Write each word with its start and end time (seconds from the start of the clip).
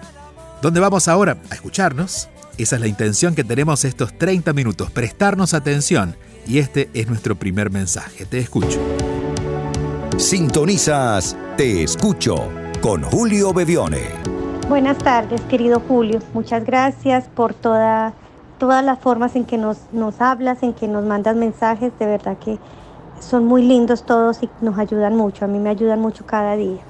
¿Dónde 0.60 0.78
vamos 0.78 1.08
ahora? 1.08 1.38
A 1.48 1.54
escucharnos. 1.54 2.28
Esa 2.58 2.76
es 2.76 2.82
la 2.82 2.86
intención 2.86 3.34
que 3.34 3.42
tenemos 3.42 3.86
estos 3.86 4.12
30 4.18 4.52
minutos, 4.52 4.90
prestarnos 4.90 5.54
atención. 5.54 6.16
Y 6.46 6.58
este 6.58 6.90
es 6.92 7.08
nuestro 7.08 7.34
primer 7.34 7.70
mensaje. 7.70 8.26
Te 8.26 8.40
escucho. 8.40 8.78
Sintonizas 10.18 11.34
Te 11.56 11.82
escucho 11.82 12.50
con 12.82 13.02
Julio 13.02 13.54
Bebione. 13.54 14.10
Buenas 14.68 14.98
tardes, 14.98 15.40
querido 15.48 15.80
Julio. 15.80 16.18
Muchas 16.34 16.62
gracias 16.66 17.24
por 17.34 17.54
toda, 17.54 18.12
todas 18.58 18.84
las 18.84 18.98
formas 18.98 19.34
en 19.34 19.46
que 19.46 19.56
nos, 19.56 19.78
nos 19.92 20.20
hablas, 20.20 20.62
en 20.62 20.74
que 20.74 20.88
nos 20.88 21.06
mandas 21.06 21.36
mensajes. 21.36 21.90
De 21.98 22.04
verdad 22.04 22.36
que 22.36 22.58
son 23.22 23.46
muy 23.46 23.62
lindos 23.62 24.04
todos 24.04 24.42
y 24.42 24.50
nos 24.60 24.78
ayudan 24.78 25.16
mucho. 25.16 25.44
A 25.44 25.48
mí 25.48 25.58
me 25.58 25.70
ayudan 25.70 26.00
mucho 26.00 26.26
cada 26.26 26.56
día. 26.56 26.80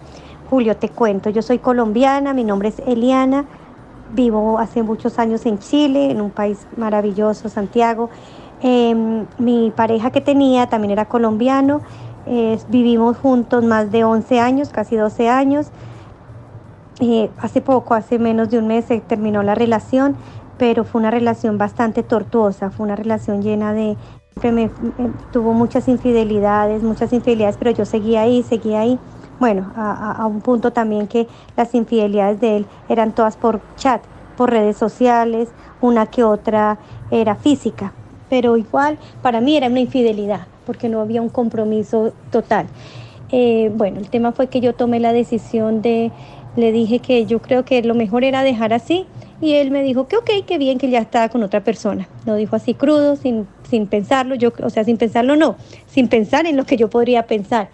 Julio, 0.51 0.77
te 0.77 0.89
cuento, 0.89 1.31
yo 1.31 1.43
soy 1.43 1.59
colombiana, 1.59 2.35
mi 2.35 2.45
nombre 2.45 2.69
es 2.69 2.79
Eliana, 2.87 3.47
vivo 4.13 4.59
hace 4.59 4.83
muchos 4.83 5.19
años 5.19 5.47
en 5.47 5.59
Chile, 5.59 6.11
en 6.11 6.21
un 6.21 6.31
país 6.31 6.67
maravilloso, 6.77 7.49
Santiago. 7.49 8.11
Eh, 8.63 9.25
mi 9.39 9.73
pareja 9.75 10.11
que 10.11 10.21
tenía 10.21 10.69
también 10.69 10.91
era 10.91 11.07
colombiano, 11.07 11.81
vivimos 12.69 13.17
juntos 13.17 13.65
más 13.65 13.91
de 13.91 14.05
11 14.05 14.41
años, 14.41 14.69
casi 14.69 14.97
12 14.97 15.29
años. 15.29 15.71
Eh, 17.01 17.31
hace 17.39 17.61
poco, 17.61 17.95
hace 17.95 18.19
menos 18.19 18.51
de 18.51 18.59
un 18.59 18.67
mes, 18.69 18.85
se 18.85 19.01
terminó 19.01 19.43
la 19.43 19.55
relación, 19.55 20.17
pero 20.59 20.85
fue 20.85 21.01
una 21.01 21.11
relación 21.11 21.59
bastante 21.59 22.03
tortuosa, 22.03 22.71
fue 22.71 22.85
una 22.85 22.97
relación 22.97 23.43
llena 23.43 23.73
de... 23.73 23.97
Me, 24.43 24.53
me, 24.53 24.71
tuvo 25.33 25.53
muchas 25.53 25.89
infidelidades, 25.89 26.83
muchas 26.83 27.13
infidelidades, 27.13 27.57
pero 27.59 27.71
yo 27.71 27.85
seguía 27.85 28.23
ahí, 28.23 28.43
seguía 28.43 28.81
ahí. 28.81 28.99
Bueno, 29.39 29.73
a, 29.77 30.13
a, 30.13 30.27
un 30.27 30.41
punto 30.41 30.73
también 30.73 31.09
que 31.09 31.27
las 31.57 31.75
infidelidades 31.75 32.41
de 32.41 32.59
él 32.59 32.67
eran 32.89 33.13
todas 33.13 33.37
por 33.37 33.61
chat, 33.77 34.03
por 34.37 34.51
redes 34.51 34.77
sociales, 34.77 35.49
una 35.81 36.07
que 36.07 36.25
otra 36.25 36.79
era 37.11 37.35
física, 37.35 37.93
pero 38.31 38.57
igual 38.57 38.99
para 39.21 39.41
mí 39.41 39.57
era 39.57 39.67
una 39.67 39.81
infidelidad 39.81 40.47
porque 40.67 40.89
no 40.89 41.01
había 41.01 41.23
un 41.23 41.29
compromiso 41.29 42.13
total. 42.31 42.67
Eh, 43.31 43.71
bueno, 43.75 43.99
el 43.99 44.11
tema 44.11 44.33
fue 44.33 44.49
que 44.49 44.61
yo 44.61 44.75
tomé 44.75 45.01
la 45.01 45.13
decisión 45.13 45.83
de, 45.83 46.13
le 46.57 46.73
dije 46.73 46.99
que 46.99 47.27
yo 47.27 47.41
creo 47.41 47.65
que 47.65 47.83
lo 47.83 47.95
mejor 47.95 48.25
era 48.25 48.43
dejar 48.43 48.73
así 48.73 49.07
y 49.43 49.55
él 49.55 49.73
me 49.73 49.83
dijo 49.83 50.07
que 50.07 50.17
ok, 50.17 50.31
que 50.47 50.57
bien 50.57 50.79
que 50.79 50.89
ya 50.89 51.01
estaba 51.01 51.29
con 51.29 51.43
otra 51.43 51.65
persona. 51.65 52.09
Lo 52.25 52.37
dijo 52.37 52.55
así 52.55 52.75
crudo, 52.75 53.17
sin, 53.17 53.49
sin 53.69 53.89
pensarlo, 53.89 54.37
yo, 54.37 54.53
o 54.63 54.71
sea, 54.71 54.85
sin 54.85 54.97
pensarlo 54.97 55.35
no, 55.35 55.57
sin 55.89 56.07
pensar 56.07 56.47
en 56.47 56.57
lo 56.57 56.65
que 56.65 56.77
yo 56.77 56.89
podría 56.89 57.27
pensar. 57.27 57.69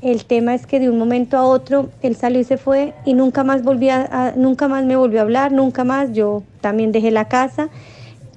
El 0.00 0.24
tema 0.24 0.54
es 0.54 0.66
que 0.66 0.80
de 0.80 0.88
un 0.88 0.98
momento 0.98 1.36
a 1.36 1.44
otro 1.44 1.90
él 2.02 2.16
salió 2.16 2.40
y 2.40 2.44
se 2.44 2.56
fue 2.56 2.94
y 3.04 3.12
nunca 3.12 3.44
más 3.44 3.62
volvía 3.62 4.08
a, 4.10 4.32
nunca 4.36 4.68
más 4.68 4.86
me 4.86 4.96
volvió 4.96 5.20
a 5.20 5.22
hablar, 5.22 5.52
nunca 5.52 5.84
más. 5.84 6.12
Yo 6.14 6.42
también 6.62 6.92
dejé 6.92 7.10
la 7.10 7.28
casa, 7.28 7.68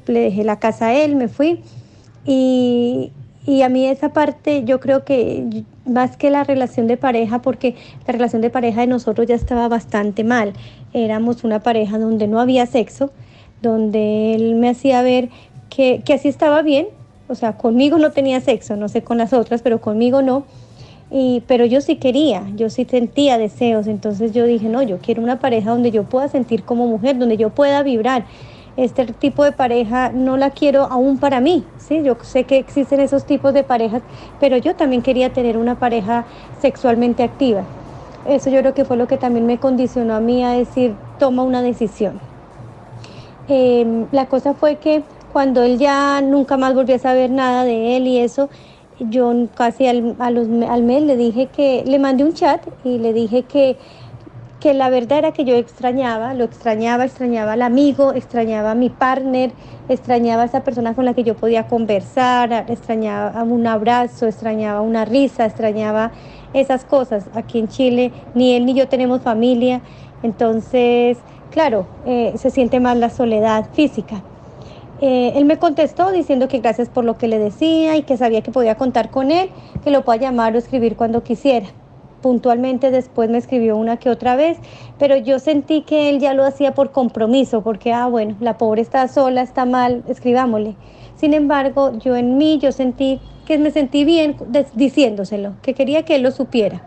le 0.06 0.20
dejé 0.20 0.44
la 0.44 0.60
casa 0.60 0.88
a 0.88 0.94
él, 0.94 1.16
me 1.16 1.30
fui 1.30 1.62
y, 2.26 3.14
y 3.46 3.62
a 3.62 3.70
mí 3.70 3.86
esa 3.86 4.10
parte 4.10 4.64
yo 4.66 4.82
creo 4.82 5.06
que 5.06 5.64
más 5.86 6.18
que 6.18 6.30
la 6.30 6.44
relación 6.44 6.88
de 6.88 6.98
pareja, 6.98 7.42
porque 7.42 7.76
la 8.06 8.12
relación 8.12 8.42
de 8.42 8.50
pareja 8.50 8.82
de 8.82 8.88
nosotros 8.88 9.28
ya 9.28 9.36
estaba 9.36 9.68
bastante 9.68 10.24
mal. 10.24 10.54
Éramos 10.96 11.44
una 11.44 11.60
pareja 11.60 12.00
donde 12.00 12.26
no 12.26 12.40
había 12.40 12.66
sexo, 12.68 13.12
donde 13.62 14.34
él 14.34 14.56
me 14.56 14.70
hacía 14.70 15.02
ver 15.02 15.28
que, 15.70 16.02
que 16.06 16.14
así 16.14 16.30
estaba 16.30 16.62
bien. 16.62 16.88
O 17.28 17.36
sea, 17.36 17.58
conmigo 17.58 17.98
no 17.98 18.12
tenía 18.12 18.40
sexo, 18.40 18.78
no 18.78 18.88
sé 18.88 19.02
con 19.02 19.18
las 19.18 19.34
otras, 19.34 19.62
pero 19.62 19.82
conmigo 19.82 20.22
no. 20.22 20.46
Y, 21.12 21.44
pero 21.48 21.66
yo 21.66 21.82
sí 21.82 21.98
quería, 21.98 22.44
yo 22.56 22.70
sí 22.70 22.86
sentía 22.86 23.38
deseos, 23.38 23.88
entonces 23.88 24.32
yo 24.32 24.46
dije, 24.46 24.70
no, 24.70 24.82
yo 24.84 25.00
quiero 25.00 25.22
una 25.22 25.38
pareja 25.40 25.72
donde 25.72 25.92
yo 25.92 26.04
pueda 26.04 26.30
sentir 26.30 26.64
como 26.64 26.88
mujer, 26.88 27.18
donde 27.18 27.36
yo 27.36 27.50
pueda 27.50 27.84
vibrar. 27.84 28.26
Este 28.78 29.06
tipo 29.06 29.44
de 29.44 29.52
pareja 29.52 30.14
no 30.14 30.38
la 30.38 30.52
quiero 30.52 30.84
aún 30.84 31.18
para 31.18 31.42
mí, 31.42 31.66
¿sí? 31.78 32.04
Yo 32.04 32.16
sé 32.24 32.46
que 32.46 32.58
existen 32.58 33.02
esos 33.02 33.26
tipos 33.26 33.54
de 33.54 33.64
parejas, 33.64 34.02
pero 34.40 34.56
yo 34.56 34.78
también 34.78 35.02
quería 35.02 35.34
tener 35.34 35.58
una 35.58 35.78
pareja 35.78 36.26
sexualmente 36.62 37.22
activa. 37.22 37.66
Eso 38.28 38.50
yo 38.50 38.60
creo 38.60 38.74
que 38.74 38.86
fue 38.86 38.98
lo 38.98 39.08
que 39.08 39.18
también 39.18 39.46
me 39.46 39.60
condicionó 39.60 40.16
a 40.16 40.20
mí 40.20 40.44
a 40.44 40.52
decir, 40.52 40.96
toma 41.20 41.44
una 41.44 41.62
decisión. 41.62 42.20
Eh, 43.48 44.06
la 44.12 44.26
cosa 44.26 44.54
fue 44.54 44.78
que 44.78 45.04
cuando 45.32 45.62
él 45.64 45.78
ya 45.78 46.22
nunca 46.22 46.58
más 46.58 46.74
volvió 46.74 46.96
a 46.96 47.00
saber 47.00 47.30
nada 47.30 47.64
de 47.64 47.98
él 47.98 48.08
y 48.08 48.20
eso, 48.20 48.50
yo 49.00 49.34
casi 49.56 49.86
al, 49.86 50.16
a 50.20 50.32
los, 50.32 50.48
al 50.68 50.84
mes 50.84 51.04
le 51.04 51.18
dije 51.18 51.48
que, 51.48 51.84
le 51.86 52.00
mandé 52.00 52.24
un 52.24 52.34
chat 52.34 52.66
y 52.84 52.98
le 52.98 53.14
dije 53.14 53.44
que, 53.44 53.78
que 54.60 54.74
la 54.74 54.90
verdad 54.90 55.20
era 55.20 55.32
que 55.32 55.44
yo 55.44 55.54
extrañaba, 55.56 56.34
lo 56.34 56.46
extrañaba, 56.46 57.06
extrañaba 57.06 57.54
al 57.54 57.62
amigo, 57.62 58.14
extrañaba 58.14 58.72
a 58.72 58.76
mi 58.76 58.90
partner, 58.90 59.52
extrañaba 59.90 60.44
a 60.44 60.46
esa 60.46 60.64
persona 60.64 60.96
con 60.96 61.06
la 61.06 61.14
que 61.14 61.24
yo 61.24 61.36
podía 61.36 61.68
conversar, 61.68 62.66
extrañaba 62.70 63.44
un 63.44 63.68
abrazo, 63.68 64.26
extrañaba 64.26 64.82
una 64.82 65.06
risa, 65.06 65.46
extrañaba 65.46 66.12
esas 66.54 66.86
cosas. 66.86 67.26
Aquí 67.34 67.60
en 67.60 67.68
Chile 67.68 68.12
ni 68.34 68.54
él 68.54 68.66
ni 68.66 68.74
yo 68.74 68.88
tenemos 68.88 69.22
familia, 69.22 69.82
entonces, 70.24 71.18
claro, 71.52 71.86
eh, 72.06 72.34
se 72.38 72.50
siente 72.50 72.80
más 72.80 72.98
la 72.98 73.10
soledad 73.10 73.66
física. 73.74 74.24
Eh, 75.02 75.34
él 75.36 75.46
me 75.46 75.60
contestó 75.60 76.12
diciendo 76.12 76.48
que 76.48 76.60
gracias 76.60 76.88
por 76.88 77.04
lo 77.04 77.18
que 77.18 77.28
le 77.28 77.38
decía 77.38 77.98
y 77.98 78.04
que 78.04 78.16
sabía 78.16 78.42
que 78.42 78.52
podía 78.52 78.76
contar 78.76 79.12
con 79.12 79.30
él, 79.30 79.50
que 79.84 79.92
lo 79.92 80.06
pueda 80.06 80.20
llamar 80.20 80.56
o 80.56 80.58
escribir 80.58 80.96
cuando 80.96 81.22
quisiera. 81.22 81.68
Puntualmente 82.22 82.92
después 82.92 83.30
me 83.30 83.38
escribió 83.38 83.76
una 83.78 83.98
que 83.98 84.10
otra 84.10 84.36
vez, 84.36 84.58
pero 84.98 85.18
yo 85.18 85.38
sentí 85.38 85.82
que 85.82 86.10
él 86.10 86.20
ya 86.20 86.34
lo 86.34 86.44
hacía 86.44 86.74
por 86.74 86.92
compromiso, 86.92 87.62
porque, 87.62 87.94
ah, 87.94 88.08
bueno, 88.08 88.36
la 88.40 88.58
pobre 88.58 88.82
está 88.82 89.08
sola, 89.08 89.42
está 89.42 89.66
mal, 89.66 90.04
escribámosle. 90.08 90.76
Sin 91.18 91.34
embargo, 91.34 91.92
yo 92.00 92.16
en 92.16 92.38
mí, 92.38 92.58
yo 92.58 92.72
sentí 92.72 93.20
que 93.46 93.58
me 93.58 93.72
sentí 93.72 94.06
bien 94.06 94.36
diciéndoselo, 94.74 95.54
que 95.62 95.74
quería 95.74 96.04
que 96.04 96.16
él 96.16 96.24
lo 96.24 96.32
supiera. 96.32 96.82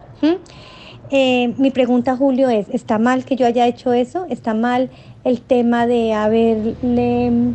Eh, 1.11 1.55
mi 1.57 1.71
pregunta, 1.71 2.17
Julio, 2.17 2.49
es, 2.49 2.67
¿está 2.71 2.99
mal 2.99 3.25
que 3.25 3.37
yo 3.37 3.47
haya 3.47 3.67
hecho 3.67 3.93
eso? 3.93 4.27
¿Está 4.29 4.53
mal 4.53 4.91
el 5.25 5.41
tema 5.41 5.87
de 5.87 6.13
haberle 6.13 7.55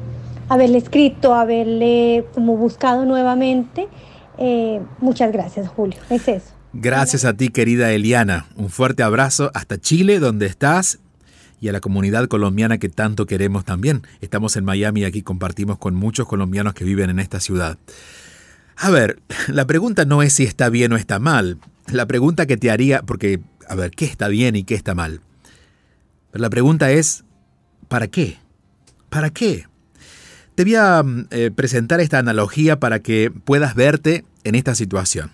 haberle 0.49 0.77
escrito, 0.77 1.33
haberle 1.33 2.25
como 2.33 2.57
buscado 2.57 3.05
nuevamente. 3.05 3.87
Eh, 4.37 4.81
muchas 4.99 5.31
gracias, 5.31 5.67
Julio. 5.69 5.97
Es 6.09 6.27
eso. 6.27 6.51
Gracias 6.73 7.25
a 7.25 7.33
ti, 7.33 7.49
querida 7.49 7.91
Eliana. 7.91 8.47
Un 8.55 8.69
fuerte 8.69 9.03
abrazo 9.03 9.51
hasta 9.53 9.79
Chile, 9.79 10.19
donde 10.19 10.47
estás, 10.47 10.99
y 11.59 11.69
a 11.69 11.71
la 11.71 11.79
comunidad 11.79 12.27
colombiana 12.27 12.77
que 12.77 12.89
tanto 12.89 13.25
queremos 13.25 13.63
también. 13.63 14.01
Estamos 14.21 14.57
en 14.57 14.65
Miami 14.65 15.01
y 15.01 15.05
aquí 15.05 15.21
compartimos 15.21 15.77
con 15.77 15.95
muchos 15.95 16.27
colombianos 16.27 16.73
que 16.73 16.83
viven 16.83 17.09
en 17.09 17.19
esta 17.19 17.39
ciudad. 17.39 17.77
A 18.75 18.89
ver, 18.89 19.21
la 19.47 19.65
pregunta 19.65 20.05
no 20.05 20.21
es 20.23 20.33
si 20.33 20.43
está 20.43 20.69
bien 20.69 20.93
o 20.93 20.95
está 20.97 21.19
mal. 21.19 21.59
La 21.91 22.05
pregunta 22.05 22.45
que 22.45 22.57
te 22.57 22.71
haría, 22.71 23.01
porque, 23.01 23.41
a 23.67 23.75
ver, 23.75 23.91
¿qué 23.91 24.05
está 24.05 24.27
bien 24.27 24.55
y 24.55 24.63
qué 24.63 24.75
está 24.75 24.95
mal? 24.95 25.21
Pero 26.31 26.41
la 26.41 26.49
pregunta 26.49 26.91
es, 26.91 27.23
¿para 27.87 28.07
qué? 28.07 28.37
¿Para 29.09 29.29
qué? 29.29 29.67
Te 30.55 30.63
voy 30.63 30.75
a 30.75 31.03
eh, 31.31 31.51
presentar 31.53 31.99
esta 31.99 32.19
analogía 32.19 32.79
para 32.79 32.99
que 32.99 33.31
puedas 33.31 33.75
verte 33.75 34.23
en 34.43 34.55
esta 34.55 34.75
situación. 34.75 35.31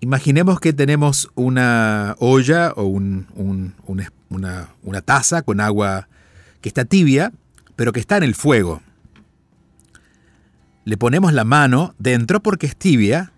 Imaginemos 0.00 0.60
que 0.60 0.72
tenemos 0.72 1.30
una 1.34 2.14
olla 2.18 2.72
o 2.76 2.84
un- 2.84 3.26
un- 3.34 3.74
un- 3.86 4.04
una, 4.28 4.68
una 4.82 5.00
taza 5.00 5.42
con 5.42 5.60
agua 5.60 6.08
que 6.60 6.68
está 6.68 6.84
tibia, 6.84 7.32
pero 7.76 7.92
que 7.92 8.00
está 8.00 8.16
en 8.16 8.22
el 8.24 8.34
fuego. 8.34 8.82
Le 10.86 10.96
ponemos 10.96 11.32
la 11.32 11.42
mano 11.42 11.96
dentro 11.98 12.40
porque 12.40 12.66
es 12.66 12.76
tibia, 12.76 13.32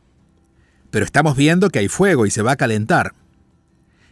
pero 0.91 1.07
estamos 1.07 1.35
viendo 1.35 1.71
que 1.71 1.79
hay 1.79 1.89
fuego 1.89 2.27
y 2.27 2.31
se 2.31 2.43
va 2.43 2.53
a 2.53 2.57
calentar. 2.57 3.15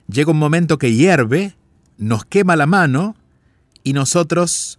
Llega 0.09 0.31
un 0.31 0.39
momento 0.39 0.79
que 0.79 0.95
hierve, 0.95 1.55
nos 1.99 2.25
quema 2.25 2.57
la 2.57 2.65
mano 2.65 3.15
y 3.83 3.93
nosotros 3.93 4.79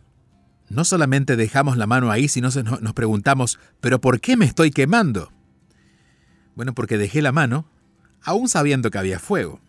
no 0.70 0.86
solamente 0.86 1.36
dejamos 1.36 1.78
la 1.78 1.86
mano 1.86 2.10
ahí, 2.10 2.28
sino 2.28 2.50
nos 2.50 2.94
preguntamos, 2.94 3.60
¿pero 3.80 4.02
por 4.02 4.20
qué 4.20 4.36
me 4.38 4.46
estoy 4.46 4.72
quemando? 4.72 5.32
Bueno, 6.56 6.74
porque 6.74 6.98
dejé 6.98 7.22
la 7.22 7.32
mano, 7.32 7.68
aún 8.24 8.50
sabiendo 8.50 8.90
que 8.90 8.98
había 8.98 9.20
fuego. 9.20 9.62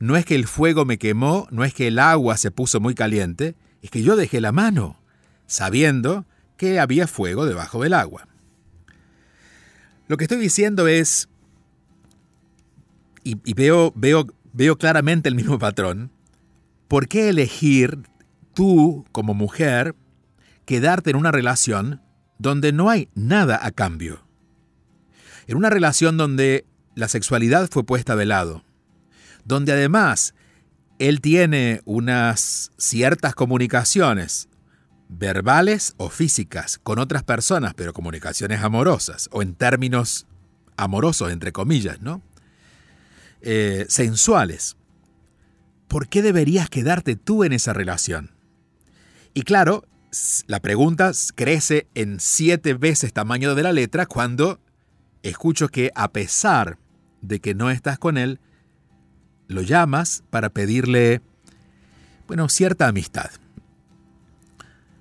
No 0.00 0.16
es 0.16 0.24
que 0.24 0.34
el 0.34 0.48
fuego 0.48 0.84
me 0.84 0.98
quemó, 0.98 1.46
no 1.52 1.62
es 1.62 1.72
que 1.72 1.86
el 1.86 2.00
agua 2.00 2.36
se 2.36 2.50
puso 2.50 2.80
muy 2.80 2.96
caliente, 2.96 3.54
es 3.80 3.92
que 3.92 4.02
yo 4.02 4.16
dejé 4.16 4.40
la 4.40 4.50
mano, 4.50 4.98
sabiendo 5.46 6.26
que 6.58 6.78
había 6.78 7.06
fuego 7.06 7.46
debajo 7.46 7.82
del 7.82 7.94
agua. 7.94 8.28
Lo 10.08 10.18
que 10.18 10.24
estoy 10.24 10.38
diciendo 10.38 10.86
es, 10.88 11.28
y, 13.24 13.54
veo, 13.54 13.92
veo, 13.94 14.26
veo 14.52 14.76
claramente 14.76 15.28
el 15.28 15.34
mismo 15.34 15.58
patrón, 15.58 16.10
¿por 16.88 17.08
qué 17.08 17.28
elegir 17.28 18.00
tú 18.54 19.06
como 19.12 19.32
mujer 19.32 19.94
quedarte 20.66 21.10
en 21.10 21.16
una 21.16 21.30
relación 21.30 22.02
donde 22.38 22.72
no 22.72 22.90
hay 22.90 23.08
nada 23.14 23.60
a 23.62 23.70
cambio? 23.70 24.24
En 25.46 25.56
una 25.56 25.70
relación 25.70 26.16
donde 26.16 26.66
la 26.94 27.08
sexualidad 27.08 27.68
fue 27.70 27.84
puesta 27.84 28.16
de 28.16 28.26
lado, 28.26 28.64
donde 29.44 29.72
además 29.72 30.34
él 30.98 31.20
tiene 31.20 31.82
unas 31.84 32.72
ciertas 32.76 33.34
comunicaciones 33.34 34.48
verbales 35.08 35.94
o 35.96 36.10
físicas 36.10 36.78
con 36.82 36.98
otras 36.98 37.22
personas, 37.22 37.74
pero 37.74 37.92
comunicaciones 37.92 38.62
amorosas, 38.62 39.28
o 39.32 39.42
en 39.42 39.54
términos 39.54 40.26
amorosos, 40.76 41.32
entre 41.32 41.52
comillas, 41.52 42.00
¿no? 42.00 42.22
Eh, 43.40 43.86
sensuales. 43.88 44.76
¿Por 45.88 46.08
qué 46.08 46.22
deberías 46.22 46.68
quedarte 46.68 47.16
tú 47.16 47.44
en 47.44 47.52
esa 47.52 47.72
relación? 47.72 48.32
Y 49.32 49.42
claro, 49.42 49.84
la 50.46 50.60
pregunta 50.60 51.12
crece 51.34 51.86
en 51.94 52.20
siete 52.20 52.74
veces 52.74 53.12
tamaño 53.12 53.54
de 53.54 53.62
la 53.62 53.72
letra 53.72 54.06
cuando 54.06 54.60
escucho 55.22 55.68
que 55.68 55.90
a 55.94 56.12
pesar 56.12 56.78
de 57.22 57.40
que 57.40 57.54
no 57.54 57.70
estás 57.70 57.98
con 57.98 58.18
él, 58.18 58.40
lo 59.46 59.62
llamas 59.62 60.22
para 60.30 60.50
pedirle, 60.50 61.22
bueno, 62.26 62.48
cierta 62.48 62.86
amistad. 62.86 63.30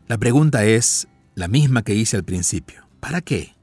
La 0.07 0.17
pregunta 0.17 0.63
es 0.63 1.09
la 1.35 1.49
misma 1.49 1.81
que 1.81 1.93
hice 1.93 2.15
al 2.15 2.23
principio. 2.23 2.87
¿Para 3.01 3.19
qué? 3.19 3.55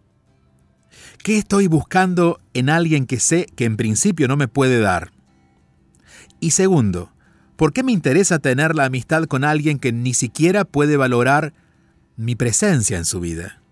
¿Qué 1.22 1.38
estoy 1.38 1.68
buscando 1.68 2.38
en 2.52 2.68
alguien 2.68 3.06
que 3.06 3.18
sé 3.18 3.46
que 3.56 3.64
en 3.64 3.78
principio 3.78 4.28
no 4.28 4.36
me 4.36 4.46
puede 4.46 4.78
dar? 4.78 5.10
Y 6.40 6.50
segundo, 6.50 7.10
¿por 7.56 7.72
qué 7.72 7.82
me 7.82 7.92
interesa 7.92 8.40
tener 8.40 8.74
la 8.74 8.84
amistad 8.84 9.24
con 9.24 9.42
alguien 9.42 9.78
que 9.78 9.90
ni 9.90 10.12
siquiera 10.12 10.66
puede 10.66 10.98
valorar 10.98 11.54
mi 12.16 12.34
presencia 12.34 12.98
en 12.98 13.06
su 13.06 13.20
vida? 13.20 13.62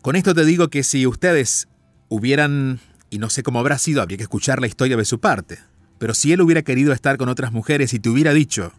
Con 0.00 0.16
esto 0.16 0.34
te 0.34 0.46
digo 0.46 0.68
que 0.68 0.82
si 0.82 1.06
ustedes 1.06 1.68
hubieran, 2.08 2.80
y 3.10 3.18
no 3.18 3.28
sé 3.28 3.42
cómo 3.42 3.58
habrá 3.58 3.76
sido, 3.76 4.00
habría 4.00 4.16
que 4.16 4.22
escuchar 4.22 4.62
la 4.62 4.66
historia 4.66 4.96
de 4.96 5.04
su 5.04 5.20
parte, 5.20 5.58
pero 5.98 6.14
si 6.14 6.32
él 6.32 6.40
hubiera 6.40 6.62
querido 6.62 6.94
estar 6.94 7.18
con 7.18 7.28
otras 7.28 7.52
mujeres 7.52 7.92
y 7.92 8.00
te 8.00 8.08
hubiera 8.08 8.32
dicho, 8.32 8.72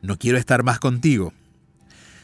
no 0.00 0.16
quiero 0.16 0.38
estar 0.38 0.62
más 0.62 0.78
contigo, 0.78 1.32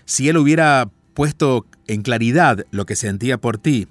si 0.04 0.28
él 0.28 0.36
hubiera 0.36 0.90
puesto 1.14 1.66
en 1.86 2.02
claridad 2.02 2.66
lo 2.70 2.86
que 2.86 2.96
sentía 2.96 3.38
por 3.38 3.58
ti 3.58 3.88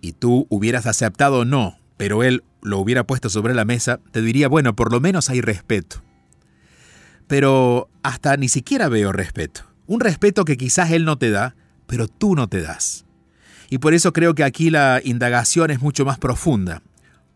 y 0.00 0.12
tú 0.12 0.46
hubieras 0.50 0.86
aceptado 0.86 1.40
o 1.40 1.44
no, 1.44 1.78
pero 1.96 2.22
él 2.22 2.44
lo 2.62 2.78
hubiera 2.78 3.06
puesto 3.06 3.28
sobre 3.28 3.54
la 3.54 3.64
mesa, 3.64 4.00
te 4.12 4.22
diría, 4.22 4.48
bueno, 4.48 4.74
por 4.74 4.92
lo 4.92 5.00
menos 5.00 5.30
hay 5.30 5.40
respeto. 5.40 6.02
Pero 7.26 7.88
hasta 8.02 8.36
ni 8.36 8.48
siquiera 8.48 8.88
veo 8.88 9.12
respeto. 9.12 9.62
Un 9.86 10.00
respeto 10.00 10.44
que 10.44 10.56
quizás 10.56 10.90
él 10.90 11.04
no 11.04 11.18
te 11.18 11.30
da, 11.30 11.56
pero 11.86 12.08
tú 12.08 12.34
no 12.34 12.48
te 12.48 12.60
das. 12.60 13.04
Y 13.70 13.78
por 13.78 13.94
eso 13.94 14.12
creo 14.12 14.34
que 14.34 14.44
aquí 14.44 14.70
la 14.70 15.00
indagación 15.02 15.70
es 15.70 15.80
mucho 15.80 16.04
más 16.04 16.18
profunda. 16.18 16.82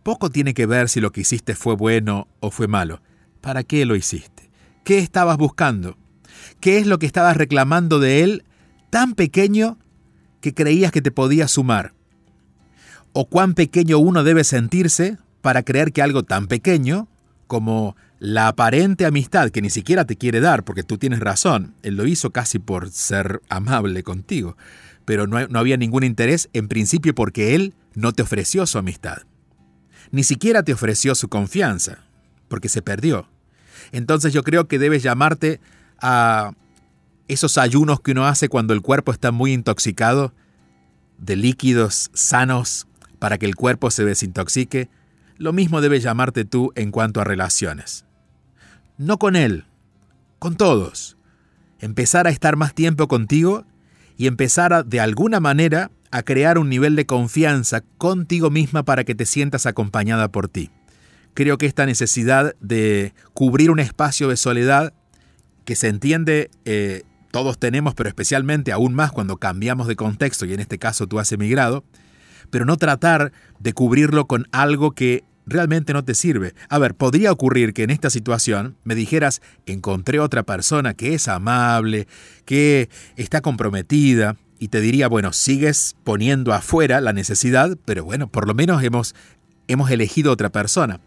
Poco 0.03 0.31
tiene 0.31 0.55
que 0.55 0.67
ver 0.67 0.89
si 0.89 1.01
lo 1.01 1.11
que 1.11 1.23
hiciste 1.23 1.55
fue 1.55 1.75
bueno 1.75 2.29
o 2.41 2.51
fue 2.51 2.69
malo. 2.69 3.01
¿Para 3.41 3.65
qué 3.65 3.85
lo 3.87 3.97
hiciste? 3.97 4.51
¿Qué 4.85 4.99
estabas 4.99 5.37
buscando? 5.37 5.97
¿Qué 6.61 6.79
es 6.79 6.87
lo 6.87 6.99
que 6.99 7.07
estabas 7.07 7.37
reclamando 7.37 7.99
de 8.01 8.23
él 8.23 8.45
tan 8.91 9.15
pequeño 9.15 9.79
que 10.41 10.55
creías 10.55 10.93
que 10.93 11.03
te 11.03 11.11
podía 11.11 11.49
sumar? 11.49 11.95
¿O 13.13 13.29
cuán 13.29 13.55
pequeño 13.55 13.99
uno 13.99 14.25
debe 14.25 14.45
sentirse 14.45 15.19
para 15.41 15.63
creer 15.63 15.93
que 15.93 16.03
algo 16.03 16.23
tan 16.23 16.47
pequeño 16.47 17.09
como 17.47 17.97
la 18.19 18.49
aparente 18.49 19.07
amistad 19.07 19.51
que 19.51 19.63
ni 19.63 19.71
siquiera 19.71 20.05
te 20.05 20.17
quiere 20.17 20.41
dar, 20.41 20.65
porque 20.65 20.83
tú 20.83 20.99
tienes 20.99 21.21
razón, 21.21 21.75
él 21.83 21.97
lo 21.97 22.07
hizo 22.07 22.31
casi 22.31 22.59
por 22.59 22.91
ser 22.91 23.43
amable 23.49 24.03
contigo, 24.03 24.57
pero 25.05 25.27
no, 25.27 25.47
no 25.47 25.59
había 25.59 25.77
ningún 25.77 26.03
interés 26.03 26.49
en 26.53 26.69
principio 26.69 27.15
porque 27.15 27.55
él 27.55 27.75
no 27.95 28.13
te 28.13 28.23
ofreció 28.23 28.67
su 28.67 28.79
amistad. 28.79 29.23
Ni 30.11 30.25
siquiera 30.25 30.63
te 30.63 30.73
ofreció 30.73 31.15
su 31.15 31.29
confianza, 31.29 31.99
porque 32.49 32.69
se 32.69 32.83
perdió. 32.83 33.29
Entonces 33.93 34.33
yo 34.33 34.43
creo 34.43 34.69
que 34.69 34.79
debes 34.79 35.03
llamarte 35.03 35.61
a 36.01 36.53
esos 37.29 37.59
ayunos 37.59 38.01
que 38.01 38.13
uno 38.13 38.27
hace 38.27 38.49
cuando 38.49 38.75
el 38.75 38.83
cuerpo 38.83 39.13
está 39.13 39.33
muy 39.33 39.53
intoxicado 39.53 40.33
de 41.19 41.37
líquidos 41.37 42.11
sanos 42.15 42.87
para 43.19 43.39
que 43.39 43.47
el 43.47 43.57
cuerpo 43.57 43.91
se 43.91 44.05
desintoxique. 44.05 44.89
Lo 45.39 45.53
mismo 45.53 45.81
debes 45.81 46.03
llamarte 46.03 46.45
tú 46.45 46.73
en 46.75 46.91
cuanto 46.91 47.21
a 47.21 47.25
relaciones. 47.25 48.05
No 48.99 49.19
con 49.19 49.37
él, 49.37 49.65
con 50.39 50.57
todos. 50.57 51.17
Empezar 51.79 52.27
a 52.27 52.31
estar 52.31 52.57
más 52.57 52.75
tiempo 52.75 53.09
contigo 53.09 53.67
y 54.17 54.27
empezar 54.27 54.73
a, 54.73 54.83
de 54.83 55.01
alguna 55.01 55.41
manera 55.41 55.91
a 56.11 56.23
crear 56.23 56.59
un 56.59 56.71
nivel 56.71 56.97
de 56.97 57.05
confianza 57.05 57.83
contigo 57.99 58.51
misma 58.51 58.85
para 58.85 59.05
que 59.05 59.15
te 59.15 59.27
sientas 59.27 59.67
acompañada 59.67 60.29
por 60.29 60.49
ti. 60.49 60.71
Creo 61.35 61.59
que 61.59 61.67
esta 61.67 61.85
necesidad 61.85 62.55
de 62.61 63.13
cubrir 63.35 63.71
un 63.71 63.81
espacio 63.81 64.29
de 64.29 64.39
soledad 64.39 64.95
que 65.67 65.77
se 65.77 65.89
entiende 65.89 66.51
eh, 66.65 67.03
todos 67.31 67.59
tenemos, 67.59 67.95
pero 67.95 68.09
especialmente 68.09 68.73
aún 68.73 68.95
más 68.95 69.13
cuando 69.13 69.37
cambiamos 69.37 69.89
de 69.89 69.97
contexto, 69.97 70.47
y 70.47 70.55
en 70.55 70.61
este 70.61 70.79
caso 70.79 71.07
tú 71.07 71.19
has 71.19 71.31
emigrado, 71.33 71.85
pero 72.51 72.65
no 72.65 72.79
tratar 72.79 73.33
de 73.59 73.75
cubrirlo 73.75 74.27
con 74.27 74.47
algo 74.53 74.93
que 74.93 75.25
realmente 75.45 75.93
no 75.93 76.03
te 76.03 76.15
sirve. 76.15 76.55
A 76.71 76.79
ver, 76.79 76.95
podría 76.95 77.31
ocurrir 77.31 77.75
que 77.75 77.83
en 77.83 77.91
esta 77.91 78.09
situación 78.09 78.77
me 78.85 78.95
dijeras, 78.95 79.43
encontré 79.67 80.19
otra 80.19 80.45
persona 80.45 80.95
que 80.95 81.13
es 81.13 81.29
amable, 81.29 82.09
que 82.47 82.89
está 83.17 83.43
comprometida, 83.43 84.37
y 84.59 84.69
te 84.69 84.81
diría, 84.81 85.09
bueno, 85.09 85.35
sigues 85.35 85.97
poniendo 86.05 86.55
afuera 86.55 87.03
la 87.03 87.13
necesidad, 87.13 87.77
pero 87.85 88.05
bueno, 88.05 88.29
por 88.29 88.49
lo 88.49 88.55
menos 88.55 88.83
hemos, 88.83 89.15
hemos 89.69 89.91
elegido 89.91 90.33
otra 90.33 90.51
persona. 90.51 91.01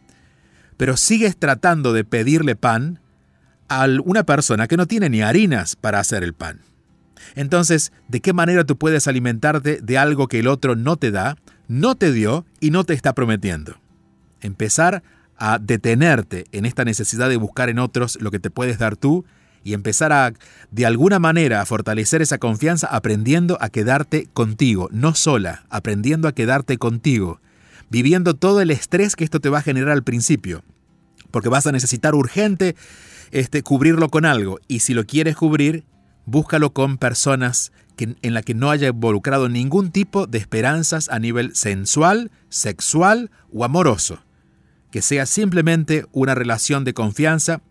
Pero 0.77 0.95
sigues 0.95 1.37
tratando 1.37 1.91
de 1.91 2.03
pedirle 2.03 2.55
pan 2.55 2.99
a 3.69 3.87
una 4.03 4.23
persona 4.23 4.67
que 4.67 4.77
no 4.77 4.87
tiene 4.87 5.09
ni 5.09 5.21
harinas 5.21 5.75
para 5.75 5.99
hacer 5.99 6.23
el 6.23 6.33
pan. 6.33 6.61
Entonces, 7.35 7.91
¿de 8.07 8.21
qué 8.21 8.33
manera 8.33 8.63
tú 8.63 8.77
puedes 8.77 9.07
alimentarte 9.07 9.79
de 9.81 9.97
algo 9.97 10.27
que 10.27 10.39
el 10.39 10.47
otro 10.47 10.75
no 10.75 10.97
te 10.97 11.11
da, 11.11 11.37
no 11.67 11.95
te 11.95 12.11
dio 12.11 12.45
y 12.59 12.71
no 12.71 12.83
te 12.83 12.93
está 12.93 13.13
prometiendo? 13.13 13.79
Empezar 14.41 15.03
a 15.37 15.59
detenerte 15.59 16.45
en 16.51 16.65
esta 16.65 16.83
necesidad 16.83 17.29
de 17.29 17.37
buscar 17.37 17.69
en 17.69 17.79
otros 17.79 18.17
lo 18.21 18.31
que 18.31 18.39
te 18.39 18.49
puedes 18.49 18.77
dar 18.77 18.97
tú 18.97 19.25
y 19.63 19.73
empezar 19.73 20.11
a, 20.11 20.33
de 20.71 20.85
alguna 20.85 21.19
manera, 21.19 21.61
a 21.61 21.65
fortalecer 21.65 22.21
esa 22.21 22.37
confianza 22.37 22.87
aprendiendo 22.87 23.57
a 23.61 23.69
quedarte 23.69 24.27
contigo, 24.33 24.89
no 24.91 25.15
sola, 25.15 25.65
aprendiendo 25.69 26.27
a 26.27 26.33
quedarte 26.33 26.77
contigo, 26.77 27.39
viviendo 27.89 28.33
todo 28.33 28.61
el 28.61 28.71
estrés 28.71 29.15
que 29.15 29.23
esto 29.23 29.39
te 29.39 29.49
va 29.49 29.59
a 29.59 29.63
generar 29.63 29.91
al 29.91 30.03
principio, 30.03 30.63
porque 31.31 31.49
vas 31.49 31.67
a 31.67 31.71
necesitar 31.71 32.15
urgente 32.15 32.75
este, 33.31 33.63
cubrirlo 33.63 34.09
con 34.09 34.25
algo, 34.25 34.59
y 34.67 34.79
si 34.79 34.93
lo 34.93 35.05
quieres 35.05 35.35
cubrir, 35.35 35.85
búscalo 36.25 36.73
con 36.73 36.97
personas 36.97 37.71
que, 37.95 38.15
en 38.21 38.33
la 38.33 38.41
que 38.41 38.53
no 38.53 38.71
haya 38.71 38.89
involucrado 38.89 39.49
ningún 39.49 39.91
tipo 39.91 40.27
de 40.27 40.37
esperanzas 40.37 41.09
a 41.09 41.19
nivel 41.19 41.55
sensual, 41.55 42.31
sexual 42.49 43.29
o 43.51 43.65
amoroso, 43.65 44.23
que 44.91 45.01
sea 45.01 45.25
simplemente 45.25 46.05
una 46.11 46.35
relación 46.35 46.83
de 46.83 46.93
confianza 46.93 47.61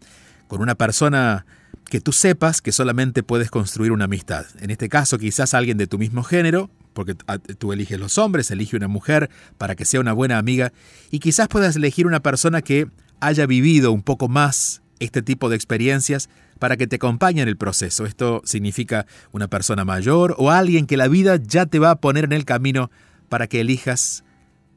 con 0.47 0.61
una 0.61 0.75
persona 0.75 1.47
que 1.91 2.01
tú 2.01 2.13
sepas 2.13 2.61
que 2.61 2.73
solamente 2.73 3.23
puedes 3.23 3.51
construir 3.51 3.93
una 3.93 4.05
amistad. 4.05 4.47
En 4.61 4.71
este 4.71 4.89
caso, 4.89 5.19
quizás 5.19 5.55
alguien 5.55 5.79
de 5.79 5.87
tu 5.87 5.99
mismo 5.99 6.23
género, 6.23 6.71
porque 6.93 7.15
tú 7.15 7.73
eliges 7.73 7.99
los 7.99 8.19
hombres, 8.19 8.51
elige 8.51 8.77
una 8.77 8.89
mujer 8.89 9.31
para 9.57 9.75
que 9.75 9.85
sea 9.85 10.01
una 10.01 10.13
buena 10.13 10.39
amiga 10.39 10.73
y 11.11 11.21
quizás 11.21 11.49
puedas 11.49 11.77
elegir 11.77 12.07
una 12.07 12.21
persona 12.21 12.61
que 12.61 12.89
haya 13.21 13.47
vivido 13.47 13.93
un 13.93 14.03
poco 14.03 14.29
más 14.29 14.83
este 15.01 15.23
tipo 15.23 15.49
de 15.49 15.57
experiencias 15.57 16.29
para 16.59 16.77
que 16.77 16.87
te 16.87 16.97
acompañe 16.97 17.43
en 17.43 17.49
el 17.49 17.57
proceso. 17.57 18.05
Esto 18.05 18.43
significa 18.45 19.07
una 19.33 19.49
persona 19.49 19.85
mayor 19.85 20.35
o 20.39 20.51
alguien 20.51 20.87
que 20.87 20.97
la 20.97 21.09
vida 21.09 21.37
ya 21.37 21.67
te 21.67 21.79
va 21.79 21.91
a 21.93 22.01
poner 22.01 22.25
en 22.25 22.33
el 22.33 22.45
camino 22.45 22.91
para 23.29 23.47
que 23.47 23.61
elijas 23.61 24.25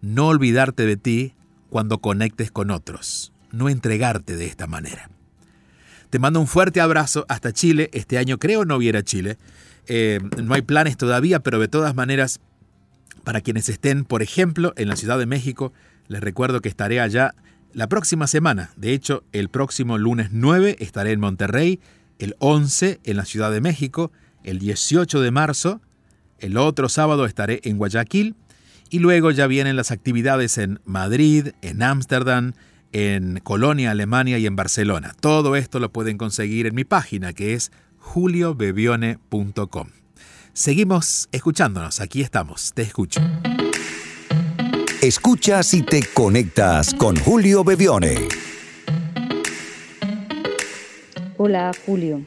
no 0.02 0.28
olvidarte 0.28 0.86
de 0.86 0.98
ti 0.98 1.34
cuando 1.70 2.00
conectes 2.00 2.52
con 2.52 2.70
otros, 2.70 3.32
no 3.52 3.70
entregarte 3.70 4.36
de 4.36 4.46
esta 4.46 4.68
manera. 4.68 5.10
Te 6.10 6.20
mando 6.20 6.42
un 6.42 6.48
fuerte 6.48 6.82
abrazo 6.82 7.26
hasta 7.30 7.54
Chile. 7.54 7.90
Este 7.94 8.18
año 8.18 8.38
creo 8.38 8.66
no 8.66 8.78
viera 8.78 9.02
Chile. 9.02 9.38
Eh, 9.88 10.20
no 10.44 10.54
hay 10.54 10.62
planes 10.62 10.98
todavía, 10.98 11.40
pero 11.40 11.58
de 11.58 11.70
todas 11.70 11.96
maneras, 11.96 12.42
para 13.24 13.40
quienes 13.40 13.70
estén, 13.70 14.04
por 14.04 14.22
ejemplo, 14.22 14.74
en 14.76 14.90
la 14.90 14.98
Ciudad 14.98 15.18
de 15.18 15.26
México, 15.26 15.72
les 16.10 16.20
recuerdo 16.20 16.60
que 16.60 16.68
estaré 16.68 17.00
allá 17.00 17.34
la 17.74 17.88
próxima 17.88 18.28
semana. 18.28 18.72
De 18.76 18.94
hecho, 18.94 19.24
el 19.32 19.50
próximo 19.50 19.98
lunes 19.98 20.30
9 20.32 20.78
estaré 20.80 21.12
en 21.12 21.20
Monterrey, 21.20 21.80
el 22.20 22.36
11 22.40 23.00
en 23.04 23.18
la 23.18 23.26
Ciudad 23.26 23.52
de 23.52 23.62
México, 23.62 24.12
el 24.44 24.60
18 24.60 25.22
de 25.22 25.32
marzo, 25.32 25.82
el 26.40 26.58
otro 26.58 26.90
sábado 26.90 27.26
estaré 27.26 27.62
en 27.64 27.78
Guayaquil 27.78 28.36
y 28.90 29.00
luego 29.00 29.32
ya 29.32 29.48
vienen 29.48 29.76
las 29.76 29.92
actividades 29.92 30.58
en 30.58 30.80
Madrid, 30.86 31.50
en 31.62 31.84
Ámsterdam, 31.84 32.54
en 32.92 33.40
Colonia, 33.44 33.92
Alemania 33.92 34.38
y 34.38 34.48
en 34.48 34.56
Barcelona. 34.56 35.16
Todo 35.20 35.56
esto 35.56 35.80
lo 35.80 35.92
pueden 35.92 36.18
conseguir 36.18 36.66
en 36.68 36.76
mi 36.76 36.84
página 36.84 37.34
que 37.34 37.54
es 37.54 37.72
juliobevione.com. 38.00 39.88
Seguimos 40.54 41.30
escuchándonos, 41.32 42.02
aquí 42.02 42.22
estamos, 42.22 42.74
te 42.74 42.82
escucho. 42.82 43.22
Escuchas 45.02 45.74
y 45.74 45.82
te 45.82 46.02
conectas 46.14 46.94
con 46.94 47.16
Julio 47.16 47.64
Bevione. 47.64 48.18
Hola 51.38 51.72
Julio. 51.88 52.24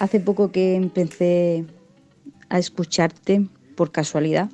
Hace 0.00 0.20
poco 0.20 0.50
que 0.50 0.74
empecé 0.74 1.66
a 2.48 2.58
escucharte 2.58 3.46
por 3.76 3.92
casualidad 3.92 4.48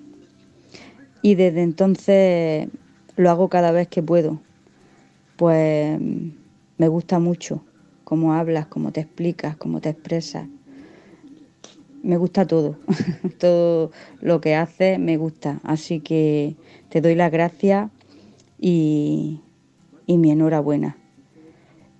y 1.22 1.36
desde 1.36 1.62
entonces 1.62 2.68
lo 3.14 3.30
hago 3.30 3.48
cada 3.48 3.70
vez 3.70 3.86
que 3.86 4.02
puedo. 4.02 4.40
Pues 5.36 5.96
me 6.76 6.88
gusta 6.88 7.20
mucho 7.20 7.64
cómo 8.02 8.34
hablas, 8.34 8.66
cómo 8.66 8.90
te 8.90 9.02
explicas, 9.02 9.56
cómo 9.56 9.80
te 9.80 9.90
expresas 9.90 10.48
me 12.02 12.16
gusta 12.16 12.46
todo, 12.46 12.76
todo 13.38 13.90
lo 14.20 14.40
que 14.40 14.54
haces 14.54 14.98
me 14.98 15.16
gusta, 15.16 15.60
así 15.62 16.00
que 16.00 16.56
te 16.88 17.00
doy 17.00 17.14
las 17.14 17.30
gracias 17.30 17.90
y, 18.60 19.40
mi 20.06 20.30
enhorabuena. 20.30 20.98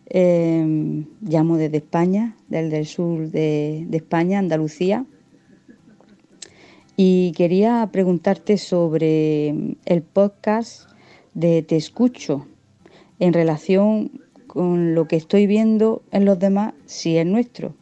Em, 0.06 1.06
llamo 1.22 1.56
desde 1.56 1.78
España, 1.78 2.36
desde 2.48 2.78
el 2.78 2.86
sur 2.86 3.30
de, 3.30 3.86
de 3.88 3.96
España, 3.96 4.38
Andalucía, 4.38 5.06
y 6.94 7.32
quería 7.32 7.88
preguntarte 7.90 8.58
sobre 8.58 9.76
el 9.86 10.02
podcast 10.02 10.90
de 11.32 11.62
Te 11.62 11.76
Escucho 11.76 12.46
en 13.18 13.32
relación 13.32 14.20
con 14.46 14.94
lo 14.94 15.08
que 15.08 15.16
estoy 15.16 15.46
viendo 15.46 16.02
en 16.10 16.26
los 16.26 16.38
demás, 16.38 16.74
si 16.84 17.16
es 17.16 17.24
nuestro. 17.24 17.74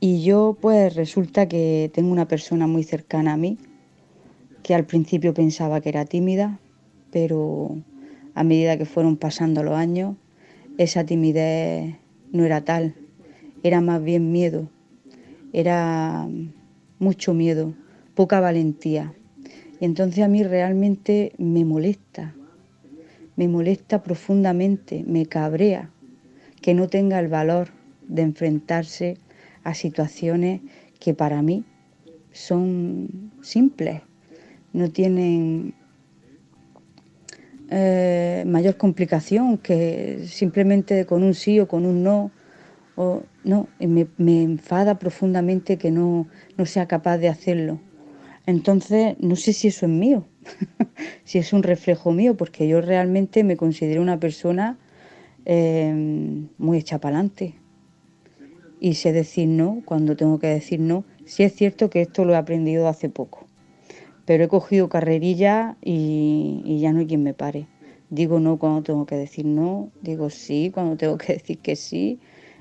Y 0.00 0.22
yo 0.22 0.56
pues 0.60 0.94
resulta 0.94 1.48
que 1.48 1.90
tengo 1.92 2.12
una 2.12 2.28
persona 2.28 2.68
muy 2.68 2.84
cercana 2.84 3.32
a 3.32 3.36
mí, 3.36 3.58
que 4.62 4.74
al 4.74 4.86
principio 4.86 5.34
pensaba 5.34 5.80
que 5.80 5.88
era 5.88 6.04
tímida, 6.04 6.60
pero 7.10 7.76
a 8.34 8.44
medida 8.44 8.78
que 8.78 8.84
fueron 8.84 9.16
pasando 9.16 9.64
los 9.64 9.74
años, 9.74 10.14
esa 10.76 11.04
timidez 11.04 11.96
no 12.30 12.44
era 12.44 12.64
tal, 12.64 12.94
era 13.64 13.80
más 13.80 14.00
bien 14.00 14.30
miedo, 14.30 14.70
era 15.52 16.28
mucho 17.00 17.34
miedo, 17.34 17.74
poca 18.14 18.38
valentía. 18.38 19.14
Y 19.80 19.84
entonces 19.84 20.22
a 20.22 20.28
mí 20.28 20.44
realmente 20.44 21.32
me 21.38 21.64
molesta, 21.64 22.36
me 23.34 23.48
molesta 23.48 24.04
profundamente, 24.04 25.02
me 25.08 25.26
cabrea 25.26 25.90
que 26.62 26.74
no 26.74 26.86
tenga 26.86 27.18
el 27.18 27.26
valor 27.26 27.70
de 28.06 28.22
enfrentarse 28.22 29.16
a 29.68 29.74
situaciones 29.74 30.60
que 30.98 31.14
para 31.14 31.42
mí 31.42 31.64
son 32.32 33.30
simples, 33.42 34.00
no 34.72 34.90
tienen 34.90 35.74
eh, 37.70 38.44
mayor 38.46 38.76
complicación 38.76 39.58
que 39.58 40.24
simplemente 40.26 41.04
con 41.04 41.22
un 41.22 41.34
sí 41.34 41.60
o 41.60 41.68
con 41.68 41.84
un 41.84 42.02
no. 42.02 42.30
O, 42.96 43.22
no, 43.44 43.68
me, 43.78 44.08
me 44.16 44.42
enfada 44.42 44.98
profundamente 44.98 45.78
que 45.78 45.92
no, 45.92 46.26
no 46.56 46.66
sea 46.66 46.86
capaz 46.86 47.18
de 47.18 47.28
hacerlo. 47.28 47.78
Entonces, 48.46 49.14
no 49.20 49.36
sé 49.36 49.52
si 49.52 49.68
eso 49.68 49.86
es 49.86 49.92
mío, 49.92 50.26
si 51.24 51.38
es 51.38 51.52
un 51.52 51.62
reflejo 51.62 52.10
mío, 52.10 52.36
porque 52.36 52.66
yo 52.66 52.80
realmente 52.80 53.44
me 53.44 53.56
considero 53.56 54.02
una 54.02 54.18
persona 54.18 54.78
eh, 55.44 55.94
muy 56.58 56.78
hecha 56.78 56.98
para 56.98 57.16
adelante, 57.16 57.54
y 58.80 58.94
sé 58.94 59.12
decir 59.12 59.48
no 59.48 59.82
cuando 59.84 60.16
tengo 60.16 60.38
que 60.38 60.48
decir 60.48 60.80
no. 60.80 61.04
Sí 61.24 61.42
es 61.42 61.54
cierto 61.54 61.90
que 61.90 62.02
esto 62.02 62.24
lo 62.24 62.32
he 62.32 62.36
aprendido 62.36 62.88
hace 62.88 63.08
poco, 63.08 63.46
pero 64.24 64.44
he 64.44 64.48
cogido 64.48 64.88
carrerilla 64.88 65.76
y, 65.82 66.78
ya 66.80 66.92
no 66.92 67.00
hay 67.00 67.06
quien 67.06 67.22
me 67.22 67.34
pare. 67.34 67.66
Digo 68.10 68.40
no 68.40 68.58
cuando 68.58 68.82
tengo 68.82 69.06
que 69.06 69.16
decir 69.16 69.44
no, 69.44 69.90
digo 70.00 70.30
sí 70.30 70.70
cuando 70.72 70.96
tengo 70.96 71.18
que 71.18 71.34
decir 71.34 71.58
que 71.58 71.76
sí, 71.76 72.18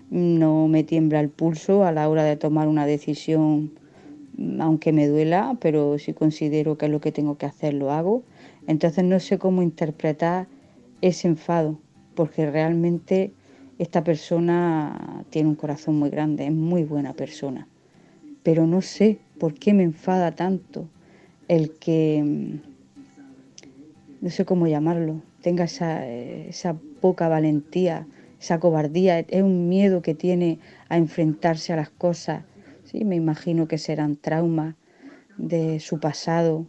no 0.09 0.67
me 0.67 0.83
tiembla 0.83 1.19
el 1.19 1.29
pulso 1.29 1.83
a 1.83 1.91
la 1.91 2.09
hora 2.09 2.23
de 2.23 2.37
tomar 2.37 2.67
una 2.67 2.85
decisión, 2.85 3.71
aunque 4.59 4.93
me 4.93 5.07
duela, 5.07 5.57
pero 5.59 5.97
si 5.97 6.13
considero 6.13 6.77
que 6.77 6.85
es 6.85 6.91
lo 6.91 7.01
que 7.01 7.11
tengo 7.11 7.37
que 7.37 7.45
hacer, 7.45 7.73
lo 7.73 7.91
hago. 7.91 8.23
Entonces 8.67 9.03
no 9.03 9.19
sé 9.19 9.37
cómo 9.37 9.61
interpretar 9.61 10.47
ese 11.01 11.27
enfado, 11.27 11.79
porque 12.15 12.49
realmente 12.49 13.31
esta 13.79 14.03
persona 14.03 15.23
tiene 15.29 15.49
un 15.49 15.55
corazón 15.55 15.97
muy 15.99 16.09
grande, 16.09 16.45
es 16.45 16.53
muy 16.53 16.83
buena 16.83 17.13
persona, 17.13 17.67
pero 18.43 18.65
no 18.65 18.81
sé 18.81 19.19
por 19.39 19.53
qué 19.53 19.73
me 19.73 19.83
enfada 19.83 20.31
tanto 20.31 20.87
el 21.47 21.71
que, 21.73 22.23
mm, 22.23 22.55
no 24.21 24.29
sé 24.29 24.45
cómo 24.45 24.67
llamarlo, 24.67 25.21
tenga 25.41 25.65
esa, 25.65 26.07
esa 26.07 26.75
poca 27.01 27.27
valentía, 27.27 28.07
esa 28.39 28.59
cobardía, 28.59 29.19
es 29.19 29.41
un 29.41 29.69
miedo 29.69 30.01
que 30.01 30.13
tiene 30.13 30.59
a 30.89 30.97
enfrentarse 30.97 31.73
a 31.73 31.75
las 31.75 31.89
cosas. 31.89 32.43
Sí, 32.83 33.03
me 33.03 33.15
imagino 33.15 33.67
que 33.67 33.77
serán 33.77 34.15
traumas 34.15 34.75
de 35.37 35.79
su 35.79 35.99
pasado, 35.99 36.65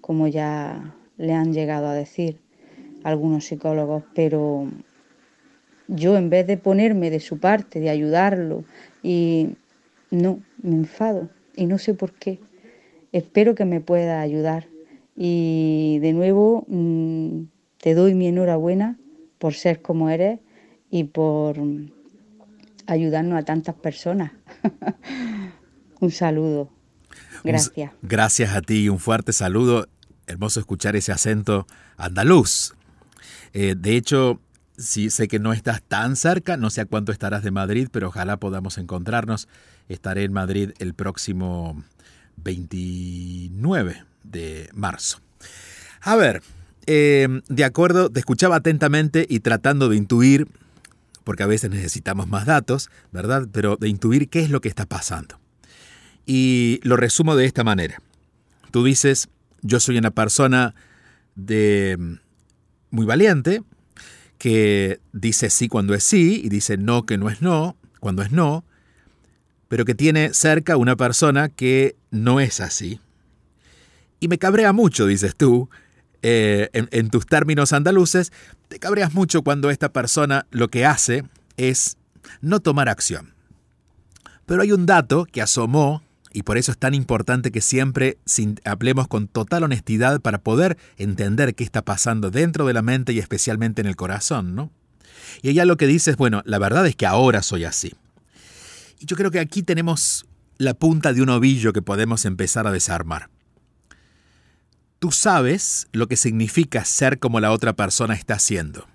como 0.00 0.28
ya 0.28 0.94
le 1.16 1.32
han 1.32 1.52
llegado 1.52 1.86
a 1.88 1.94
decir 1.94 2.40
algunos 3.04 3.46
psicólogos, 3.46 4.04
pero 4.14 4.68
yo 5.94 6.16
en 6.16 6.30
vez 6.30 6.46
de 6.46 6.56
ponerme 6.56 7.10
de 7.10 7.20
su 7.20 7.38
parte, 7.38 7.80
de 7.80 7.90
ayudarlo, 7.90 8.64
y 9.02 9.50
no, 10.10 10.40
me 10.62 10.76
enfado 10.76 11.28
y 11.56 11.66
no 11.66 11.78
sé 11.78 11.94
por 11.94 12.12
qué. 12.12 12.40
Espero 13.12 13.54
que 13.54 13.64
me 13.64 13.80
pueda 13.80 14.20
ayudar. 14.20 14.68
Y 15.16 15.98
de 16.00 16.12
nuevo 16.12 16.64
mm, 16.68 17.44
te 17.78 17.94
doy 17.94 18.14
mi 18.14 18.26
enhorabuena 18.28 18.98
por 19.38 19.54
ser 19.54 19.82
como 19.82 20.08
eres 20.08 20.40
y 20.90 21.04
por 21.04 21.56
ayudarnos 22.86 23.38
a 23.38 23.44
tantas 23.44 23.74
personas. 23.74 24.32
un 26.00 26.10
saludo. 26.10 26.70
Gracias. 27.44 27.92
Gracias 28.02 28.54
a 28.54 28.62
ti 28.62 28.84
y 28.84 28.88
un 28.88 28.98
fuerte 28.98 29.32
saludo. 29.32 29.88
Hermoso 30.26 30.60
escuchar 30.60 30.96
ese 30.96 31.12
acento 31.12 31.66
andaluz. 31.96 32.74
Eh, 33.52 33.74
de 33.76 33.96
hecho, 33.96 34.40
Sí, 34.82 35.10
sé 35.10 35.28
que 35.28 35.38
no 35.38 35.52
estás 35.52 35.80
tan 35.80 36.16
cerca, 36.16 36.56
no 36.56 36.68
sé 36.68 36.80
a 36.80 36.86
cuánto 36.86 37.12
estarás 37.12 37.44
de 37.44 37.52
Madrid, 37.52 37.86
pero 37.92 38.08
ojalá 38.08 38.38
podamos 38.38 38.78
encontrarnos. 38.78 39.46
Estaré 39.88 40.24
en 40.24 40.32
Madrid 40.32 40.72
el 40.80 40.92
próximo 40.92 41.84
29 42.38 44.04
de 44.24 44.68
marzo. 44.74 45.20
A 46.00 46.16
ver, 46.16 46.42
eh, 46.86 47.28
de 47.48 47.64
acuerdo, 47.64 48.10
te 48.10 48.18
escuchaba 48.18 48.56
atentamente 48.56 49.24
y 49.28 49.38
tratando 49.38 49.88
de 49.88 49.96
intuir, 49.96 50.48
porque 51.22 51.44
a 51.44 51.46
veces 51.46 51.70
necesitamos 51.70 52.26
más 52.26 52.44
datos, 52.44 52.90
¿verdad? 53.12 53.46
Pero 53.52 53.76
de 53.76 53.88
intuir 53.88 54.28
qué 54.28 54.40
es 54.40 54.50
lo 54.50 54.60
que 54.60 54.68
está 54.68 54.84
pasando. 54.84 55.38
Y 56.26 56.80
lo 56.82 56.96
resumo 56.96 57.36
de 57.36 57.44
esta 57.44 57.62
manera. 57.62 58.02
Tú 58.72 58.82
dices, 58.82 59.28
yo 59.60 59.78
soy 59.78 59.96
una 59.96 60.10
persona 60.10 60.74
de 61.36 62.18
muy 62.90 63.06
valiente, 63.06 63.62
que 64.42 64.98
dice 65.12 65.50
sí 65.50 65.68
cuando 65.68 65.94
es 65.94 66.02
sí 66.02 66.42
y 66.44 66.48
dice 66.48 66.76
no 66.76 67.06
que 67.06 67.16
no 67.16 67.30
es 67.30 67.42
no, 67.42 67.76
cuando 68.00 68.22
es 68.22 68.32
no, 68.32 68.64
pero 69.68 69.84
que 69.84 69.94
tiene 69.94 70.34
cerca 70.34 70.76
una 70.76 70.96
persona 70.96 71.48
que 71.48 71.94
no 72.10 72.40
es 72.40 72.60
así. 72.60 72.98
Y 74.18 74.26
me 74.26 74.38
cabrea 74.38 74.72
mucho, 74.72 75.06
dices 75.06 75.36
tú, 75.36 75.70
eh, 76.22 76.70
en, 76.72 76.88
en 76.90 77.08
tus 77.08 77.24
términos 77.24 77.72
andaluces, 77.72 78.32
te 78.66 78.80
cabreas 78.80 79.14
mucho 79.14 79.42
cuando 79.42 79.70
esta 79.70 79.92
persona 79.92 80.44
lo 80.50 80.66
que 80.66 80.86
hace 80.86 81.22
es 81.56 81.96
no 82.40 82.58
tomar 82.58 82.88
acción. 82.88 83.34
Pero 84.44 84.62
hay 84.62 84.72
un 84.72 84.86
dato 84.86 85.24
que 85.24 85.40
asomó 85.40 86.02
y 86.32 86.42
por 86.42 86.58
eso 86.58 86.72
es 86.72 86.78
tan 86.78 86.94
importante 86.94 87.50
que 87.50 87.60
siempre 87.60 88.18
hablemos 88.64 89.08
con 89.08 89.28
total 89.28 89.64
honestidad 89.64 90.20
para 90.20 90.38
poder 90.38 90.78
entender 90.96 91.54
qué 91.54 91.64
está 91.64 91.82
pasando 91.82 92.30
dentro 92.30 92.66
de 92.66 92.72
la 92.72 92.82
mente 92.82 93.12
y 93.12 93.18
especialmente 93.18 93.80
en 93.80 93.86
el 93.86 93.96
corazón, 93.96 94.54
¿no? 94.54 94.70
Y 95.42 95.50
ella 95.50 95.64
lo 95.64 95.76
que 95.76 95.86
dice 95.86 96.10
es, 96.10 96.16
bueno, 96.16 96.42
la 96.44 96.58
verdad 96.58 96.86
es 96.86 96.96
que 96.96 97.06
ahora 97.06 97.42
soy 97.42 97.64
así. 97.64 97.94
Y 98.98 99.06
yo 99.06 99.16
creo 99.16 99.30
que 99.30 99.40
aquí 99.40 99.62
tenemos 99.62 100.26
la 100.58 100.74
punta 100.74 101.12
de 101.12 101.22
un 101.22 101.28
ovillo 101.28 101.72
que 101.72 101.82
podemos 101.82 102.24
empezar 102.24 102.66
a 102.66 102.72
desarmar. 102.72 103.28
Tú 104.98 105.10
sabes 105.10 105.88
lo 105.92 106.06
que 106.06 106.16
significa 106.16 106.84
ser 106.84 107.18
como 107.18 107.40
la 107.40 107.50
otra 107.50 107.72
persona 107.72 108.14
está 108.14 108.34
haciendo. 108.34 108.86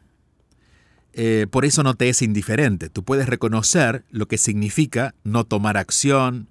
Eh, 1.14 1.48
por 1.50 1.66
eso 1.66 1.84
no 1.84 1.96
te 1.96 2.10
es 2.10 2.22
indiferente. 2.22 2.90
Tú 2.90 3.04
puedes 3.04 3.28
reconocer 3.28 4.06
lo 4.12 4.28
que 4.28 4.38
significa 4.38 5.16
no 5.24 5.44
tomar 5.44 5.76
acción, 5.76 6.48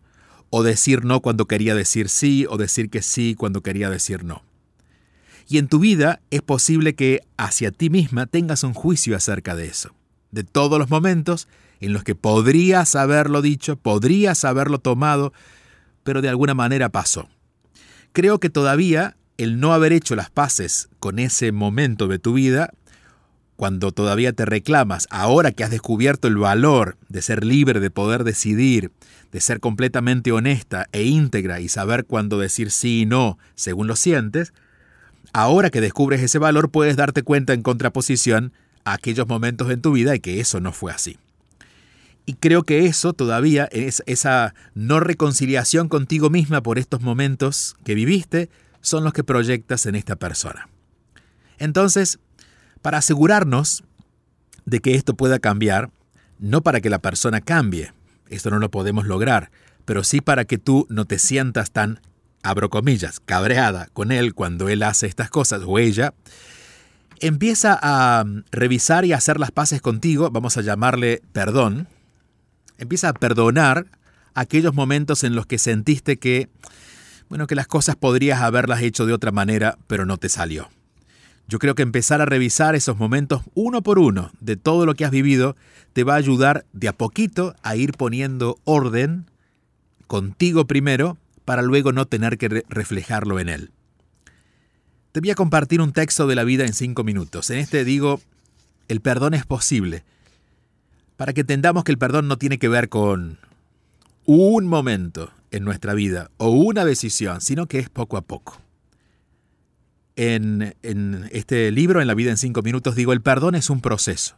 o 0.50 0.62
decir 0.62 1.04
no 1.04 1.20
cuando 1.20 1.46
quería 1.46 1.74
decir 1.74 2.08
sí, 2.08 2.46
o 2.48 2.56
decir 2.56 2.90
que 2.90 3.02
sí 3.02 3.34
cuando 3.36 3.62
quería 3.62 3.90
decir 3.90 4.24
no. 4.24 4.42
Y 5.48 5.58
en 5.58 5.68
tu 5.68 5.78
vida 5.78 6.20
es 6.30 6.42
posible 6.42 6.94
que 6.94 7.20
hacia 7.36 7.70
ti 7.70 7.90
misma 7.90 8.26
tengas 8.26 8.64
un 8.64 8.74
juicio 8.74 9.16
acerca 9.16 9.54
de 9.54 9.66
eso, 9.66 9.94
de 10.30 10.44
todos 10.44 10.78
los 10.78 10.90
momentos 10.90 11.48
en 11.80 11.92
los 11.92 12.04
que 12.04 12.14
podrías 12.14 12.96
haberlo 12.96 13.42
dicho, 13.42 13.76
podrías 13.76 14.44
haberlo 14.44 14.78
tomado, 14.78 15.32
pero 16.02 16.22
de 16.22 16.28
alguna 16.28 16.54
manera 16.54 16.88
pasó. 16.88 17.28
Creo 18.12 18.40
que 18.40 18.50
todavía 18.50 19.16
el 19.36 19.60
no 19.60 19.74
haber 19.74 19.92
hecho 19.92 20.16
las 20.16 20.30
paces 20.30 20.88
con 20.98 21.18
ese 21.18 21.52
momento 21.52 22.08
de 22.08 22.18
tu 22.18 22.32
vida, 22.32 22.72
cuando 23.56 23.92
todavía 23.92 24.32
te 24.32 24.44
reclamas, 24.44 25.06
ahora 25.10 25.52
que 25.52 25.64
has 25.64 25.70
descubierto 25.70 26.28
el 26.28 26.36
valor 26.36 26.96
de 27.08 27.22
ser 27.22 27.44
libre, 27.44 27.80
de 27.80 27.90
poder 27.90 28.24
decidir, 28.24 28.92
de 29.32 29.40
ser 29.40 29.60
completamente 29.60 30.32
honesta 30.32 30.88
e 30.92 31.04
íntegra 31.04 31.60
y 31.60 31.68
saber 31.68 32.04
cuándo 32.04 32.38
decir 32.38 32.70
sí 32.70 33.02
y 33.02 33.06
no 33.06 33.38
según 33.54 33.86
lo 33.86 33.96
sientes, 33.96 34.52
ahora 35.32 35.70
que 35.70 35.80
descubres 35.80 36.22
ese 36.22 36.38
valor 36.38 36.70
puedes 36.70 36.96
darte 36.96 37.22
cuenta 37.22 37.52
en 37.52 37.62
contraposición 37.62 38.52
a 38.84 38.94
aquellos 38.94 39.26
momentos 39.26 39.70
en 39.70 39.82
tu 39.82 39.92
vida 39.92 40.14
y 40.14 40.20
que 40.20 40.40
eso 40.40 40.60
no 40.60 40.72
fue 40.72 40.92
así. 40.92 41.18
Y 42.24 42.34
creo 42.34 42.64
que 42.64 42.86
eso 42.86 43.12
todavía, 43.12 43.68
es, 43.70 44.02
esa 44.06 44.54
no 44.74 44.98
reconciliación 44.98 45.88
contigo 45.88 46.28
misma 46.28 46.62
por 46.62 46.78
estos 46.78 47.00
momentos 47.00 47.76
que 47.84 47.94
viviste, 47.94 48.50
son 48.80 49.04
los 49.04 49.12
que 49.12 49.24
proyectas 49.24 49.86
en 49.86 49.94
esta 49.94 50.16
persona. 50.16 50.68
Entonces, 51.58 52.18
para 52.82 52.98
asegurarnos 52.98 53.84
de 54.64 54.80
que 54.80 54.94
esto 54.94 55.14
pueda 55.14 55.38
cambiar, 55.38 55.90
no 56.38 56.62
para 56.62 56.80
que 56.80 56.90
la 56.90 57.00
persona 57.00 57.40
cambie, 57.40 57.92
esto 58.28 58.50
no 58.50 58.58
lo 58.58 58.70
podemos 58.70 59.06
lograr, 59.06 59.50
pero 59.84 60.04
sí 60.04 60.20
para 60.20 60.44
que 60.44 60.58
tú 60.58 60.86
no 60.90 61.04
te 61.04 61.18
sientas 61.18 61.70
tan, 61.70 62.00
abro 62.42 62.70
comillas, 62.70 63.20
cabreada 63.20 63.88
con 63.92 64.12
él 64.12 64.34
cuando 64.34 64.68
él 64.68 64.82
hace 64.82 65.06
estas 65.06 65.30
cosas 65.30 65.62
o 65.64 65.78
ella, 65.78 66.14
empieza 67.20 67.78
a 67.80 68.24
mm, 68.24 68.44
revisar 68.50 69.04
y 69.04 69.12
hacer 69.12 69.38
las 69.38 69.50
paces 69.50 69.80
contigo, 69.80 70.30
vamos 70.30 70.56
a 70.56 70.62
llamarle 70.62 71.22
perdón, 71.32 71.88
empieza 72.78 73.08
a 73.08 73.14
perdonar 73.14 73.86
aquellos 74.34 74.74
momentos 74.74 75.24
en 75.24 75.34
los 75.34 75.46
que 75.46 75.58
sentiste 75.58 76.18
que, 76.18 76.48
bueno, 77.28 77.46
que 77.46 77.54
las 77.54 77.66
cosas 77.66 77.96
podrías 77.96 78.42
haberlas 78.42 78.82
hecho 78.82 79.06
de 79.06 79.12
otra 79.12 79.32
manera, 79.32 79.78
pero 79.86 80.04
no 80.04 80.18
te 80.18 80.28
salió. 80.28 80.68
Yo 81.48 81.60
creo 81.60 81.76
que 81.76 81.82
empezar 81.82 82.20
a 82.20 82.26
revisar 82.26 82.74
esos 82.74 82.98
momentos 82.98 83.42
uno 83.54 83.82
por 83.82 83.98
uno 83.98 84.32
de 84.40 84.56
todo 84.56 84.84
lo 84.84 84.94
que 84.94 85.04
has 85.04 85.12
vivido 85.12 85.56
te 85.92 86.02
va 86.02 86.14
a 86.14 86.18
ayudar 86.18 86.66
de 86.72 86.88
a 86.88 86.92
poquito 86.92 87.54
a 87.62 87.76
ir 87.76 87.92
poniendo 87.92 88.58
orden 88.64 89.30
contigo 90.08 90.66
primero 90.66 91.18
para 91.44 91.62
luego 91.62 91.92
no 91.92 92.06
tener 92.06 92.36
que 92.36 92.64
reflejarlo 92.68 93.38
en 93.38 93.48
él. 93.48 93.70
Te 95.12 95.20
voy 95.20 95.30
a 95.30 95.36
compartir 95.36 95.80
un 95.80 95.92
texto 95.92 96.26
de 96.26 96.34
la 96.34 96.42
vida 96.42 96.64
en 96.64 96.74
cinco 96.74 97.04
minutos. 97.04 97.48
En 97.50 97.58
este 97.58 97.84
digo, 97.84 98.20
el 98.88 99.00
perdón 99.00 99.32
es 99.34 99.46
posible. 99.46 100.02
Para 101.16 101.32
que 101.32 101.42
entendamos 101.42 101.84
que 101.84 101.92
el 101.92 101.98
perdón 101.98 102.26
no 102.26 102.38
tiene 102.38 102.58
que 102.58 102.68
ver 102.68 102.88
con 102.88 103.38
un 104.24 104.66
momento 104.66 105.30
en 105.52 105.64
nuestra 105.64 105.94
vida 105.94 106.30
o 106.38 106.50
una 106.50 106.84
decisión, 106.84 107.40
sino 107.40 107.66
que 107.66 107.78
es 107.78 107.88
poco 107.88 108.16
a 108.16 108.22
poco 108.22 108.65
en, 110.16 110.74
este 111.30 111.70
libro, 111.70 112.00
en 112.00 112.06
La 112.06 112.14
vida 112.14 112.30
en 112.30 112.38
cinco 112.38 112.62
minutos, 112.62 112.94
digo, 112.94 113.12
el 113.12 113.20
perdón 113.20 113.54
es 113.54 113.70
un 113.70 113.80
proceso. 113.80 114.36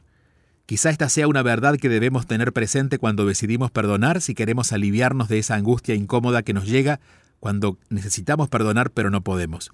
Quizá 0.66 0.90
esta 0.90 1.08
sea 1.08 1.28
una 1.28 1.42
verdad 1.42 1.76
que 1.76 1.88
debemos 1.88 2.26
tener 2.26 2.52
presente 2.52 2.98
cuando 2.98 3.24
decidimos 3.24 3.70
perdonar 3.70 4.20
si 4.20 4.34
queremos 4.34 4.72
aliviarnos 4.72 5.28
de 5.28 5.38
esa 5.38 5.54
angustia 5.54 5.94
incómoda 5.94 6.42
que 6.42 6.52
nos 6.52 6.66
llega 6.66 7.00
cuando 7.40 7.78
necesitamos 7.88 8.48
perdonar 8.48 8.90
pero 8.90 9.08
no 9.08 9.22
podemos. 9.22 9.70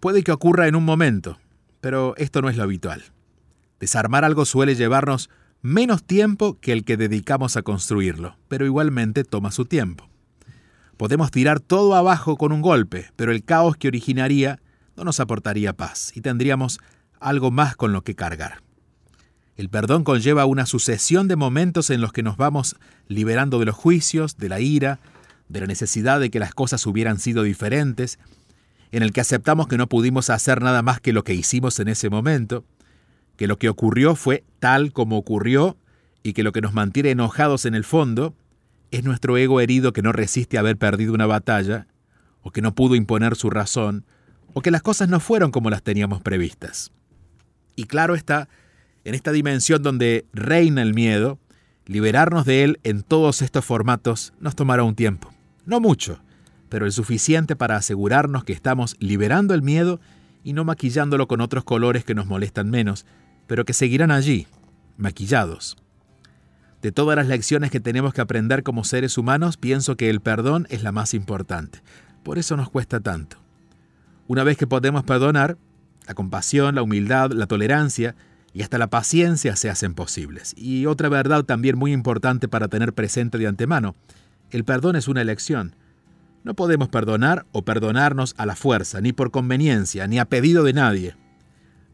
Puede 0.00 0.22
que 0.22 0.32
ocurra 0.32 0.68
en 0.68 0.76
un 0.76 0.84
momento, 0.84 1.38
pero 1.80 2.14
esto 2.16 2.40
no 2.40 2.48
es 2.48 2.56
lo 2.56 2.62
habitual. 2.62 3.04
Desarmar 3.80 4.24
algo 4.24 4.46
suele 4.46 4.76
llevarnos 4.76 5.28
menos 5.60 6.04
tiempo 6.04 6.58
que 6.60 6.72
el 6.72 6.84
que 6.84 6.96
dedicamos 6.96 7.56
a 7.56 7.62
construirlo, 7.62 8.36
pero 8.48 8.64
igualmente 8.64 9.24
toma 9.24 9.50
su 9.50 9.64
tiempo. 9.64 10.08
Podemos 10.96 11.30
tirar 11.30 11.60
todo 11.60 11.94
abajo 11.94 12.36
con 12.36 12.52
un 12.52 12.62
golpe, 12.62 13.10
pero 13.16 13.32
el 13.32 13.44
caos 13.44 13.76
que 13.76 13.88
originaría 13.88 14.60
no 14.98 15.04
nos 15.04 15.20
aportaría 15.20 15.72
paz 15.72 16.12
y 16.14 16.20
tendríamos 16.20 16.80
algo 17.20 17.50
más 17.50 17.76
con 17.76 17.92
lo 17.92 18.02
que 18.02 18.14
cargar. 18.14 18.62
El 19.56 19.70
perdón 19.70 20.04
conlleva 20.04 20.44
una 20.44 20.66
sucesión 20.66 21.28
de 21.28 21.36
momentos 21.36 21.90
en 21.90 22.00
los 22.00 22.12
que 22.12 22.22
nos 22.22 22.36
vamos 22.36 22.76
liberando 23.06 23.58
de 23.58 23.66
los 23.66 23.76
juicios, 23.76 24.36
de 24.36 24.48
la 24.48 24.60
ira, 24.60 25.00
de 25.48 25.60
la 25.60 25.66
necesidad 25.66 26.20
de 26.20 26.30
que 26.30 26.38
las 26.38 26.52
cosas 26.52 26.84
hubieran 26.86 27.18
sido 27.18 27.42
diferentes, 27.42 28.18
en 28.90 29.02
el 29.02 29.12
que 29.12 29.20
aceptamos 29.20 29.68
que 29.68 29.78
no 29.78 29.88
pudimos 29.88 30.30
hacer 30.30 30.62
nada 30.62 30.82
más 30.82 31.00
que 31.00 31.12
lo 31.12 31.24
que 31.24 31.34
hicimos 31.34 31.78
en 31.80 31.88
ese 31.88 32.10
momento, 32.10 32.64
que 33.36 33.46
lo 33.46 33.58
que 33.58 33.68
ocurrió 33.68 34.14
fue 34.16 34.44
tal 34.58 34.92
como 34.92 35.16
ocurrió 35.16 35.76
y 36.22 36.32
que 36.32 36.42
lo 36.42 36.52
que 36.52 36.60
nos 36.60 36.72
mantiene 36.72 37.10
enojados 37.10 37.66
en 37.66 37.74
el 37.74 37.84
fondo 37.84 38.34
es 38.90 39.04
nuestro 39.04 39.36
ego 39.36 39.60
herido 39.60 39.92
que 39.92 40.02
no 40.02 40.12
resiste 40.12 40.58
haber 40.58 40.76
perdido 40.76 41.14
una 41.14 41.26
batalla 41.26 41.86
o 42.42 42.50
que 42.50 42.62
no 42.62 42.74
pudo 42.74 42.94
imponer 42.94 43.36
su 43.36 43.50
razón 43.50 44.04
o 44.52 44.60
que 44.60 44.70
las 44.70 44.82
cosas 44.82 45.08
no 45.08 45.20
fueron 45.20 45.50
como 45.50 45.70
las 45.70 45.82
teníamos 45.82 46.22
previstas. 46.22 46.92
Y 47.76 47.84
claro 47.84 48.14
está, 48.14 48.48
en 49.04 49.14
esta 49.14 49.32
dimensión 49.32 49.82
donde 49.82 50.26
reina 50.32 50.82
el 50.82 50.94
miedo, 50.94 51.38
liberarnos 51.86 52.44
de 52.44 52.64
él 52.64 52.80
en 52.82 53.02
todos 53.02 53.42
estos 53.42 53.64
formatos 53.64 54.32
nos 54.40 54.54
tomará 54.56 54.82
un 54.82 54.94
tiempo. 54.94 55.30
No 55.64 55.80
mucho, 55.80 56.20
pero 56.68 56.86
el 56.86 56.92
suficiente 56.92 57.56
para 57.56 57.76
asegurarnos 57.76 58.44
que 58.44 58.52
estamos 58.52 58.96
liberando 58.98 59.54
el 59.54 59.62
miedo 59.62 60.00
y 60.44 60.52
no 60.52 60.64
maquillándolo 60.64 61.28
con 61.28 61.40
otros 61.40 61.64
colores 61.64 62.04
que 62.04 62.14
nos 62.14 62.26
molestan 62.26 62.70
menos, 62.70 63.06
pero 63.46 63.64
que 63.64 63.72
seguirán 63.72 64.10
allí, 64.10 64.46
maquillados. 64.96 65.76
De 66.82 66.92
todas 66.92 67.16
las 67.16 67.26
lecciones 67.26 67.70
que 67.70 67.80
tenemos 67.80 68.14
que 68.14 68.20
aprender 68.20 68.62
como 68.62 68.84
seres 68.84 69.18
humanos, 69.18 69.56
pienso 69.56 69.96
que 69.96 70.10
el 70.10 70.20
perdón 70.20 70.66
es 70.70 70.82
la 70.82 70.92
más 70.92 71.12
importante. 71.12 71.80
Por 72.22 72.38
eso 72.38 72.56
nos 72.56 72.70
cuesta 72.70 73.00
tanto. 73.00 73.38
Una 74.28 74.44
vez 74.44 74.58
que 74.58 74.66
podemos 74.66 75.04
perdonar, 75.04 75.56
la 76.06 76.12
compasión, 76.12 76.74
la 76.74 76.82
humildad, 76.82 77.32
la 77.32 77.46
tolerancia 77.46 78.14
y 78.52 78.60
hasta 78.60 78.76
la 78.76 78.90
paciencia 78.90 79.56
se 79.56 79.70
hacen 79.70 79.94
posibles. 79.94 80.52
Y 80.54 80.84
otra 80.84 81.08
verdad 81.08 81.44
también 81.44 81.78
muy 81.78 81.94
importante 81.94 82.46
para 82.46 82.68
tener 82.68 82.92
presente 82.92 83.38
de 83.38 83.46
antemano, 83.46 83.96
el 84.50 84.64
perdón 84.64 84.96
es 84.96 85.08
una 85.08 85.22
elección. 85.22 85.74
No 86.44 86.52
podemos 86.52 86.90
perdonar 86.90 87.46
o 87.52 87.64
perdonarnos 87.64 88.34
a 88.36 88.44
la 88.44 88.54
fuerza, 88.54 89.00
ni 89.00 89.14
por 89.14 89.30
conveniencia, 89.30 90.06
ni 90.06 90.18
a 90.18 90.26
pedido 90.26 90.62
de 90.62 90.74
nadie. 90.74 91.16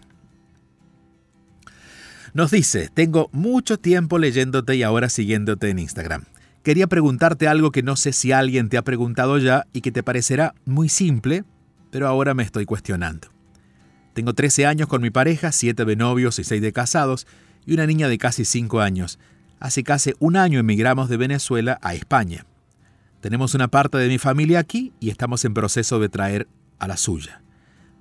Nos 2.34 2.50
dice, 2.50 2.88
tengo 2.92 3.28
mucho 3.32 3.78
tiempo 3.78 4.18
leyéndote 4.18 4.74
y 4.76 4.82
ahora 4.82 5.10
siguiéndote 5.10 5.68
en 5.68 5.78
Instagram. 5.78 6.24
Quería 6.62 6.86
preguntarte 6.86 7.48
algo 7.48 7.72
que 7.72 7.82
no 7.82 7.96
sé 7.96 8.12
si 8.12 8.30
alguien 8.30 8.68
te 8.68 8.78
ha 8.78 8.82
preguntado 8.82 9.38
ya 9.38 9.66
y 9.72 9.80
que 9.80 9.90
te 9.90 10.04
parecerá 10.04 10.54
muy 10.64 10.88
simple, 10.88 11.44
pero 11.90 12.06
ahora 12.06 12.34
me 12.34 12.44
estoy 12.44 12.66
cuestionando. 12.66 13.28
Tengo 14.14 14.32
13 14.32 14.66
años 14.66 14.86
con 14.86 15.02
mi 15.02 15.10
pareja, 15.10 15.50
7 15.50 15.84
de 15.84 15.96
novios 15.96 16.38
y 16.38 16.44
6 16.44 16.62
de 16.62 16.72
casados, 16.72 17.26
y 17.66 17.74
una 17.74 17.86
niña 17.86 18.08
de 18.08 18.18
casi 18.18 18.44
5 18.44 18.80
años. 18.80 19.18
Hace 19.58 19.82
casi 19.82 20.12
un 20.20 20.36
año 20.36 20.60
emigramos 20.60 21.08
de 21.08 21.16
Venezuela 21.16 21.78
a 21.82 21.94
España. 21.94 22.46
Tenemos 23.20 23.54
una 23.54 23.68
parte 23.68 23.98
de 23.98 24.08
mi 24.08 24.18
familia 24.18 24.60
aquí 24.60 24.92
y 25.00 25.10
estamos 25.10 25.44
en 25.44 25.54
proceso 25.54 25.98
de 25.98 26.08
traer 26.08 26.46
a 26.78 26.86
la 26.86 26.96
suya. 26.96 27.42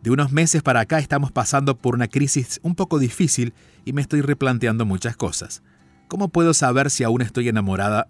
De 0.03 0.11
unos 0.11 0.31
meses 0.31 0.61
para 0.61 0.81
acá 0.81 0.99
estamos 0.99 1.31
pasando 1.31 1.77
por 1.77 1.95
una 1.95 2.07
crisis 2.07 2.59
un 2.63 2.75
poco 2.75 2.99
difícil 2.99 3.53
y 3.85 3.93
me 3.93 4.01
estoy 4.01 4.21
replanteando 4.21 4.85
muchas 4.85 5.15
cosas. 5.15 5.63
¿Cómo 6.07 6.29
puedo 6.29 6.53
saber 6.53 6.91
si 6.91 7.03
aún 7.03 7.21
estoy 7.21 7.47
enamorada 7.49 8.07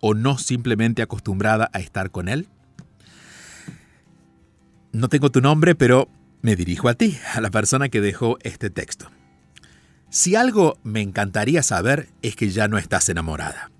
o 0.00 0.14
no 0.14 0.38
simplemente 0.38 1.02
acostumbrada 1.02 1.70
a 1.72 1.80
estar 1.80 2.10
con 2.10 2.28
él? 2.28 2.48
No 4.92 5.08
tengo 5.08 5.30
tu 5.30 5.40
nombre, 5.40 5.74
pero 5.74 6.08
me 6.42 6.56
dirijo 6.56 6.88
a 6.88 6.94
ti, 6.94 7.18
a 7.34 7.40
la 7.40 7.50
persona 7.50 7.88
que 7.88 8.00
dejó 8.00 8.38
este 8.42 8.70
texto. 8.70 9.10
Si 10.08 10.34
algo 10.34 10.76
me 10.82 11.02
encantaría 11.02 11.62
saber 11.62 12.08
es 12.22 12.34
que 12.34 12.50
ya 12.50 12.66
no 12.66 12.78
estás 12.78 13.08
enamorada. 13.08 13.70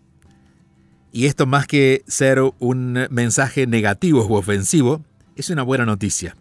Y 1.12 1.26
esto 1.26 1.46
más 1.46 1.66
que 1.66 2.04
ser 2.06 2.40
un 2.60 3.08
mensaje 3.10 3.66
negativo 3.66 4.24
u 4.24 4.34
ofensivo, 4.34 5.04
es 5.34 5.50
una 5.50 5.64
buena 5.64 5.84
noticia. 5.84 6.36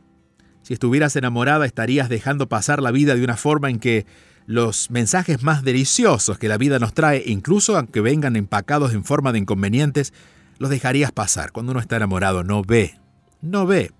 Si 0.61 0.73
estuvieras 0.73 1.15
enamorada 1.15 1.65
estarías 1.65 2.09
dejando 2.09 2.47
pasar 2.47 2.81
la 2.81 2.91
vida 2.91 3.15
de 3.15 3.23
una 3.23 3.37
forma 3.37 3.71
en 3.71 3.79
que 3.79 4.05
los 4.45 4.89
mensajes 4.89 5.43
más 5.43 5.63
deliciosos 5.63 6.37
que 6.37 6.47
la 6.47 6.57
vida 6.57 6.79
nos 6.79 6.93
trae, 6.93 7.23
incluso 7.25 7.77
aunque 7.77 8.01
vengan 8.01 8.35
empacados 8.35 8.93
en 8.93 9.03
forma 9.03 9.31
de 9.31 9.39
inconvenientes, 9.39 10.13
los 10.57 10.69
dejarías 10.69 11.11
pasar. 11.11 11.51
Cuando 11.51 11.71
uno 11.71 11.81
está 11.81 11.97
enamorado 11.97 12.43
no 12.43 12.63
ve, 12.63 12.99
no 13.41 13.65
ve, 13.65 13.91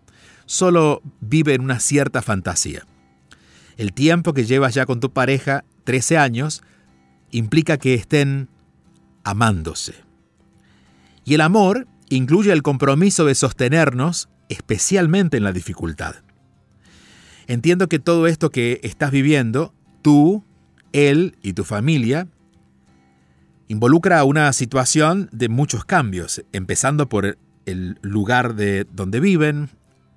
solo 0.46 1.02
vive 1.22 1.54
en 1.54 1.62
una 1.62 1.80
cierta 1.80 2.22
fantasía. 2.22 2.86
El 3.78 3.94
tiempo 3.94 4.34
que 4.34 4.46
llevas 4.46 4.74
ya 4.74 4.86
con 4.86 5.00
tu 5.00 5.12
pareja, 5.12 5.64
13 5.86 6.18
años, 6.18 6.64
implica 7.32 7.78
que 7.78 7.94
estén 7.94 8.50
amándose. 9.24 9.94
Y 11.24 11.36
el 11.36 11.42
amor 11.42 11.88
incluye 12.10 12.52
el 12.52 12.64
compromiso 12.64 13.26
de 13.26 13.36
sostenernos, 13.36 14.30
especialmente 14.50 15.38
en 15.38 15.44
la 15.44 15.54
dificultad. 15.54 16.16
Entiendo 17.48 17.88
que 17.88 18.00
todo 18.00 18.28
esto 18.28 18.50
que 18.50 18.80
estás 18.84 19.12
viviendo, 19.12 19.74
tú, 20.10 20.44
él 20.92 21.36
y 21.44 21.54
tu 21.54 21.64
familia, 21.64 22.28
involucra 23.68 24.24
una 24.24 24.52
situación 24.54 25.30
de 25.32 25.50
muchos 25.50 25.86
cambios, 25.86 26.44
empezando 26.52 27.08
por 27.08 27.38
el 27.68 28.00
lugar 28.02 28.56
de 28.56 28.88
donde 28.92 29.20
viven, 29.20 29.70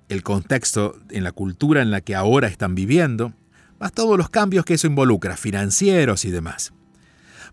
el 0.09 0.23
contexto 0.23 0.97
en 1.11 1.23
la 1.23 1.31
cultura 1.31 1.83
en 1.83 1.91
la 1.91 2.01
que 2.01 2.15
ahora 2.15 2.47
están 2.47 2.73
viviendo, 2.73 3.33
más 3.79 3.91
todos 3.91 4.17
los 4.17 4.31
cambios 4.31 4.65
que 4.65 4.73
eso 4.73 4.87
involucra, 4.87 5.37
financieros 5.37 6.25
y 6.25 6.31
demás. 6.31 6.73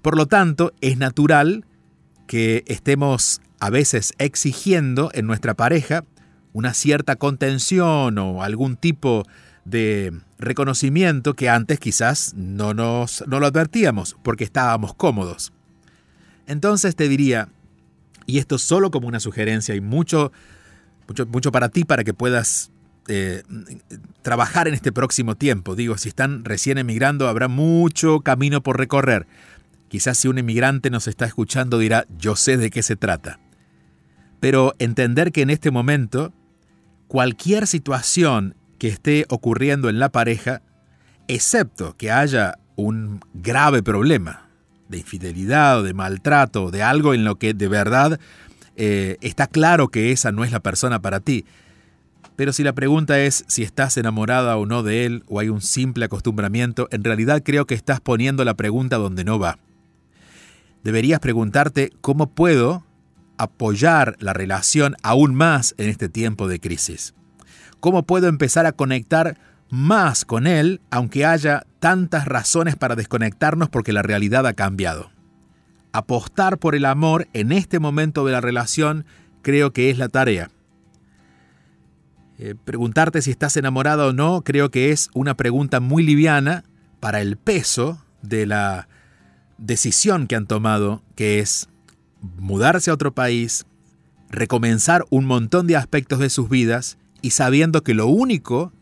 Por 0.00 0.16
lo 0.16 0.24
tanto, 0.24 0.72
es 0.80 0.96
natural 0.96 1.66
que 2.26 2.64
estemos 2.68 3.42
a 3.58 3.68
veces 3.68 4.14
exigiendo 4.16 5.10
en 5.12 5.26
nuestra 5.26 5.52
pareja 5.52 6.06
una 6.54 6.72
cierta 6.72 7.16
contención 7.16 8.16
o 8.16 8.42
algún 8.42 8.76
tipo 8.76 9.24
de 9.24 9.30
reconocimiento 10.38 11.34
que 11.34 11.48
antes 11.48 11.78
quizás 11.78 12.34
no, 12.34 12.74
nos, 12.74 13.24
no 13.26 13.40
lo 13.40 13.46
advertíamos 13.46 14.16
porque 14.22 14.44
estábamos 14.44 14.94
cómodos. 14.94 15.52
Entonces 16.46 16.96
te 16.96 17.08
diría, 17.08 17.48
y 18.26 18.38
esto 18.38 18.58
solo 18.58 18.90
como 18.90 19.06
una 19.06 19.20
sugerencia 19.20 19.74
y 19.74 19.80
mucho 19.80 20.32
mucho, 21.28 21.52
para 21.52 21.68
ti 21.68 21.84
para 21.84 22.04
que 22.04 22.14
puedas 22.14 22.70
eh, 23.08 23.42
trabajar 24.22 24.68
en 24.68 24.74
este 24.74 24.92
próximo 24.92 25.34
tiempo. 25.36 25.74
Digo, 25.74 25.98
si 25.98 26.08
están 26.08 26.44
recién 26.44 26.78
emigrando, 26.78 27.28
habrá 27.28 27.48
mucho 27.48 28.20
camino 28.20 28.62
por 28.62 28.78
recorrer. 28.78 29.26
Quizás 29.88 30.18
si 30.18 30.28
un 30.28 30.38
emigrante 30.38 30.90
nos 30.90 31.08
está 31.08 31.24
escuchando 31.24 31.78
dirá, 31.78 32.06
yo 32.18 32.36
sé 32.36 32.56
de 32.56 32.70
qué 32.70 32.82
se 32.82 32.96
trata. 32.96 33.40
Pero 34.38 34.74
entender 34.78 35.32
que 35.32 35.42
en 35.42 35.50
este 35.50 35.70
momento, 35.70 36.32
cualquier 37.08 37.66
situación 37.66 38.54
que 38.80 38.88
esté 38.88 39.26
ocurriendo 39.28 39.90
en 39.90 39.98
la 40.00 40.08
pareja, 40.08 40.62
excepto 41.28 41.96
que 41.98 42.10
haya 42.10 42.58
un 42.76 43.20
grave 43.34 43.82
problema 43.82 44.48
de 44.88 44.98
infidelidad 44.98 45.80
o 45.80 45.82
de 45.82 45.92
maltrato, 45.92 46.70
de 46.70 46.82
algo 46.82 47.12
en 47.12 47.22
lo 47.22 47.36
que 47.36 47.52
de 47.52 47.68
verdad 47.68 48.18
eh, 48.76 49.18
está 49.20 49.46
claro 49.46 49.88
que 49.88 50.12
esa 50.12 50.32
no 50.32 50.44
es 50.44 50.50
la 50.50 50.60
persona 50.60 51.02
para 51.02 51.20
ti. 51.20 51.44
Pero 52.36 52.54
si 52.54 52.62
la 52.62 52.72
pregunta 52.72 53.20
es 53.20 53.44
si 53.48 53.62
estás 53.62 53.98
enamorada 53.98 54.56
o 54.56 54.64
no 54.64 54.82
de 54.82 55.04
él 55.04 55.24
o 55.28 55.40
hay 55.40 55.50
un 55.50 55.60
simple 55.60 56.06
acostumbramiento, 56.06 56.88
en 56.90 57.04
realidad 57.04 57.42
creo 57.44 57.66
que 57.66 57.74
estás 57.74 58.00
poniendo 58.00 58.46
la 58.46 58.54
pregunta 58.54 58.96
donde 58.96 59.24
no 59.24 59.38
va. 59.38 59.58
Deberías 60.82 61.20
preguntarte 61.20 61.92
cómo 62.00 62.30
puedo 62.30 62.86
apoyar 63.36 64.16
la 64.20 64.32
relación 64.32 64.96
aún 65.02 65.34
más 65.34 65.74
en 65.76 65.90
este 65.90 66.08
tiempo 66.08 66.48
de 66.48 66.60
crisis. 66.60 67.12
¿Cómo 67.80 68.04
puedo 68.04 68.28
empezar 68.28 68.66
a 68.66 68.72
conectar 68.72 69.38
más 69.70 70.24
con 70.24 70.46
él 70.46 70.80
aunque 70.90 71.24
haya 71.24 71.64
tantas 71.78 72.26
razones 72.26 72.76
para 72.76 72.96
desconectarnos 72.96 73.68
porque 73.68 73.92
la 73.92 74.02
realidad 74.02 74.46
ha 74.46 74.52
cambiado? 74.52 75.10
apostar 75.92 76.58
por 76.58 76.74
el 76.74 76.84
amor 76.84 77.28
en 77.32 77.52
este 77.52 77.78
momento 77.78 78.24
de 78.24 78.32
la 78.32 78.40
relación 78.40 79.04
creo 79.42 79.72
que 79.72 79.90
es 79.90 79.98
la 79.98 80.08
tarea. 80.08 80.50
Eh, 82.38 82.54
preguntarte 82.64 83.22
si 83.22 83.30
estás 83.30 83.56
enamorado 83.56 84.08
o 84.08 84.12
no 84.12 84.42
creo 84.42 84.70
que 84.70 84.92
es 84.92 85.10
una 85.14 85.36
pregunta 85.36 85.80
muy 85.80 86.02
liviana 86.02 86.64
para 86.98 87.20
el 87.20 87.36
peso 87.36 88.02
de 88.22 88.46
la 88.46 88.88
decisión 89.58 90.26
que 90.26 90.36
han 90.36 90.46
tomado, 90.46 91.02
que 91.16 91.38
es 91.38 91.68
mudarse 92.38 92.90
a 92.90 92.94
otro 92.94 93.12
país, 93.12 93.66
recomenzar 94.30 95.04
un 95.10 95.26
montón 95.26 95.66
de 95.66 95.76
aspectos 95.76 96.18
de 96.18 96.30
sus 96.30 96.48
vidas 96.48 96.98
y 97.22 97.30
sabiendo 97.30 97.82
que 97.82 97.94
lo 97.94 98.06
único 98.06 98.72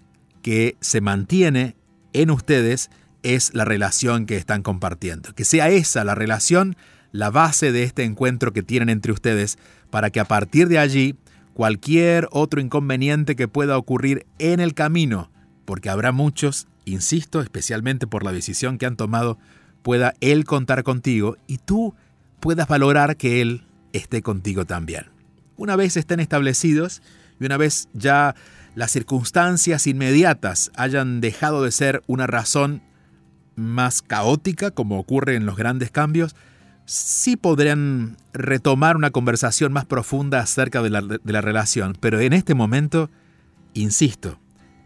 que 0.43 0.77
se 0.81 1.01
mantiene 1.01 1.77
en 2.13 2.31
ustedes 2.31 2.91
es 3.23 3.53
la 3.55 3.65
relación 3.65 4.27
que 4.27 4.37
están 4.37 4.63
compartiendo. 4.63 5.35
Que 5.35 5.45
sea 5.45 5.69
esa 5.69 6.05
la 6.05 6.15
relación 6.15 6.77
la 7.13 7.31
base 7.31 7.73
de 7.73 7.83
este 7.83 8.05
encuentro 8.05 8.53
que 8.53 8.63
tienen 8.63 8.89
entre 8.89 9.13
ustedes 9.13 9.59
para 9.91 10.11
que 10.11 10.21
a 10.21 10.27
partir 10.27 10.69
de 10.69 10.79
allí 10.79 11.17
cualquier 11.55 12.29
otro 12.31 12.61
inconveniente 12.61 13.35
que 13.35 13.49
pueda 13.49 13.79
ocurrir 13.79 14.27
en 14.39 14.61
el 14.61 14.75
camino, 14.75 15.31
porque 15.65 15.91
habrá 15.91 16.13
muchos, 16.13 16.69
insisto, 16.85 17.41
especialmente 17.41 18.07
por 18.07 18.25
la 18.25 18.33
decisión 18.33 18.79
que 18.79 18.87
han 18.87 18.97
tomado, 18.97 19.39
pueda 19.83 20.15
Él 20.21 20.45
contar 20.45 20.85
contigo 20.85 21.37
y 21.47 21.59
tú 21.59 21.95
puedas 22.41 22.69
valorar 22.69 23.17
que 23.17 23.41
Él 23.41 23.65
esté 23.93 24.23
contigo 24.23 24.67
también. 24.67 25.07
Una 25.57 25.75
vez 25.75 25.97
estén 25.97 26.21
establecidos 26.21 27.03
y 27.41 27.47
una 27.47 27.57
vez 27.57 27.89
ya 27.93 28.35
las 28.75 28.91
circunstancias 28.93 29.87
inmediatas 29.87 30.71
hayan 30.77 31.21
dejado 31.21 31.63
de 31.63 31.73
ser 31.73 32.03
una 32.07 32.27
razón 32.27 32.83
más 33.57 34.03
caótica, 34.03 34.71
como 34.71 34.99
ocurre 34.99 35.35
en 35.35 35.47
los 35.47 35.57
grandes 35.57 35.91
cambios, 35.91 36.37
sí 36.89 37.37
podrían 37.37 38.17
retomar 38.33 38.97
una 38.97 39.11
conversación 39.11 39.73
más 39.73 39.85
profunda 39.85 40.41
acerca 40.41 40.81
de 40.81 40.91
la, 40.91 41.41
relación, 41.41 41.97
pero 42.01 42.21
en 42.21 42.33
este 42.33 42.55
momento, 42.55 43.11
insisto, 43.75 44.41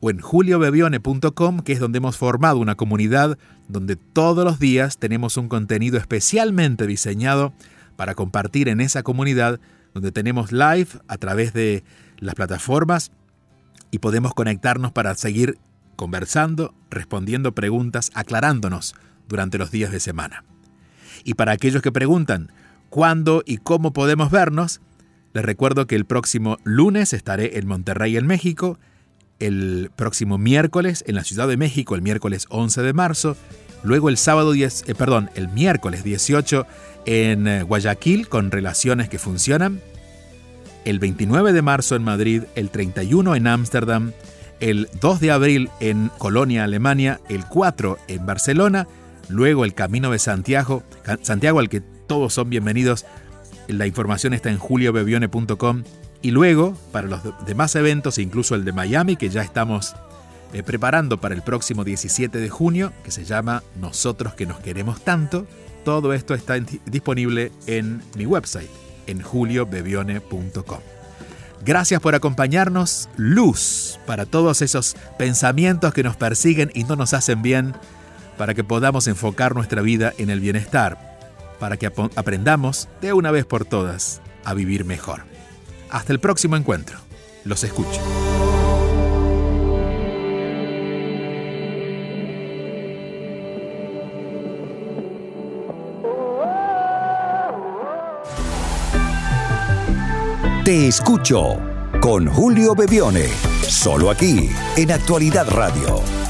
o 0.00 0.10
en 0.10 0.18
juliobebione.com, 0.18 1.60
que 1.60 1.72
es 1.72 1.78
donde 1.78 1.98
hemos 1.98 2.16
formado 2.16 2.58
una 2.58 2.74
comunidad 2.74 3.38
donde 3.68 3.94
todos 3.96 4.44
los 4.44 4.58
días 4.58 4.98
tenemos 4.98 5.36
un 5.36 5.48
contenido 5.48 5.96
especialmente 5.96 6.88
diseñado 6.88 7.52
para 7.96 8.16
compartir 8.16 8.68
en 8.68 8.80
esa 8.80 9.04
comunidad 9.04 9.60
donde 9.94 10.12
tenemos 10.12 10.52
live 10.52 10.88
a 11.08 11.18
través 11.18 11.52
de 11.52 11.84
las 12.18 12.34
plataformas 12.34 13.12
y 13.90 13.98
podemos 13.98 14.34
conectarnos 14.34 14.92
para 14.92 15.14
seguir 15.14 15.58
conversando, 15.96 16.74
respondiendo 16.90 17.52
preguntas, 17.54 18.10
aclarándonos 18.14 18.94
durante 19.28 19.58
los 19.58 19.70
días 19.70 19.92
de 19.92 20.00
semana. 20.00 20.44
Y 21.24 21.34
para 21.34 21.52
aquellos 21.52 21.82
que 21.82 21.92
preguntan 21.92 22.50
cuándo 22.90 23.42
y 23.46 23.58
cómo 23.58 23.92
podemos 23.92 24.30
vernos, 24.30 24.80
les 25.32 25.44
recuerdo 25.44 25.86
que 25.86 25.96
el 25.96 26.04
próximo 26.04 26.58
lunes 26.64 27.12
estaré 27.12 27.58
en 27.58 27.66
Monterrey, 27.66 28.16
en 28.16 28.26
México, 28.26 28.78
el 29.38 29.90
próximo 29.96 30.38
miércoles 30.38 31.04
en 31.06 31.14
la 31.14 31.24
Ciudad 31.24 31.48
de 31.48 31.56
México, 31.56 31.94
el 31.94 32.02
miércoles 32.02 32.46
11 32.48 32.82
de 32.82 32.92
marzo, 32.92 33.36
luego 33.82 34.08
el 34.08 34.16
sábado 34.16 34.52
10, 34.52 34.84
eh, 34.86 34.94
perdón, 34.94 35.30
el 35.34 35.48
miércoles 35.48 36.04
18 36.04 36.66
en 37.04 37.48
eh, 37.48 37.62
Guayaquil 37.62 38.28
con 38.28 38.50
relaciones 38.50 39.08
que 39.08 39.18
funcionan, 39.18 39.80
el 40.84 40.98
29 40.98 41.52
de 41.52 41.62
marzo 41.62 41.96
en 41.96 42.02
Madrid, 42.02 42.44
el 42.54 42.70
31 42.70 43.36
en 43.36 43.46
Ámsterdam, 43.46 44.12
el 44.60 44.88
2 45.00 45.20
de 45.20 45.30
abril 45.30 45.70
en 45.80 46.10
Colonia, 46.18 46.64
Alemania, 46.64 47.20
el 47.28 47.44
4 47.46 47.98
en 48.08 48.26
Barcelona, 48.26 48.86
luego 49.28 49.64
el 49.64 49.74
Camino 49.74 50.10
de 50.10 50.18
Santiago, 50.18 50.82
Santiago 51.22 51.58
al 51.58 51.68
que 51.68 51.80
todos 51.80 52.34
son 52.34 52.50
bienvenidos. 52.50 53.06
La 53.68 53.86
información 53.86 54.34
está 54.34 54.50
en 54.50 54.58
juliobebione.com 54.58 55.84
y 56.20 56.30
luego 56.30 56.76
para 56.92 57.08
los 57.08 57.20
demás 57.46 57.74
eventos, 57.74 58.18
incluso 58.18 58.54
el 58.54 58.64
de 58.64 58.72
Miami 58.72 59.16
que 59.16 59.28
ya 59.28 59.42
estamos 59.42 59.94
eh, 60.52 60.62
preparando 60.62 61.20
para 61.20 61.34
el 61.34 61.42
próximo 61.42 61.84
17 61.84 62.38
de 62.38 62.48
junio, 62.48 62.92
que 63.04 63.10
se 63.10 63.24
llama 63.24 63.62
Nosotros 63.80 64.34
que 64.34 64.46
nos 64.46 64.60
queremos 64.60 65.02
tanto, 65.02 65.46
todo 65.84 66.12
esto 66.12 66.34
está 66.34 66.54
disponible 66.86 67.52
en 67.66 68.02
mi 68.16 68.26
website, 68.26 68.70
en 69.06 69.20
juliobebione.com. 69.20 70.80
Gracias 71.64 72.00
por 72.00 72.14
acompañarnos. 72.14 73.08
Luz 73.16 73.98
para 74.06 74.26
todos 74.26 74.62
esos 74.62 74.96
pensamientos 75.16 75.94
que 75.94 76.02
nos 76.02 76.16
persiguen 76.16 76.70
y 76.74 76.84
no 76.84 76.96
nos 76.96 77.14
hacen 77.14 77.40
bien, 77.42 77.74
para 78.36 78.54
que 78.54 78.64
podamos 78.64 79.06
enfocar 79.06 79.54
nuestra 79.54 79.82
vida 79.82 80.12
en 80.18 80.30
el 80.30 80.40
bienestar, 80.40 81.18
para 81.60 81.76
que 81.76 81.86
aprendamos 81.86 82.88
de 83.00 83.12
una 83.12 83.30
vez 83.30 83.44
por 83.44 83.64
todas 83.64 84.20
a 84.44 84.54
vivir 84.54 84.84
mejor. 84.84 85.22
Hasta 85.90 86.12
el 86.12 86.18
próximo 86.18 86.56
encuentro. 86.56 86.98
Los 87.44 87.62
escucho. 87.62 88.00
Te 100.64 100.86
escucho 100.86 101.58
con 102.00 102.28
Julio 102.28 102.76
Bebione, 102.76 103.26
solo 103.66 104.10
aquí 104.10 104.48
en 104.76 104.92
Actualidad 104.92 105.50
Radio 105.50 106.21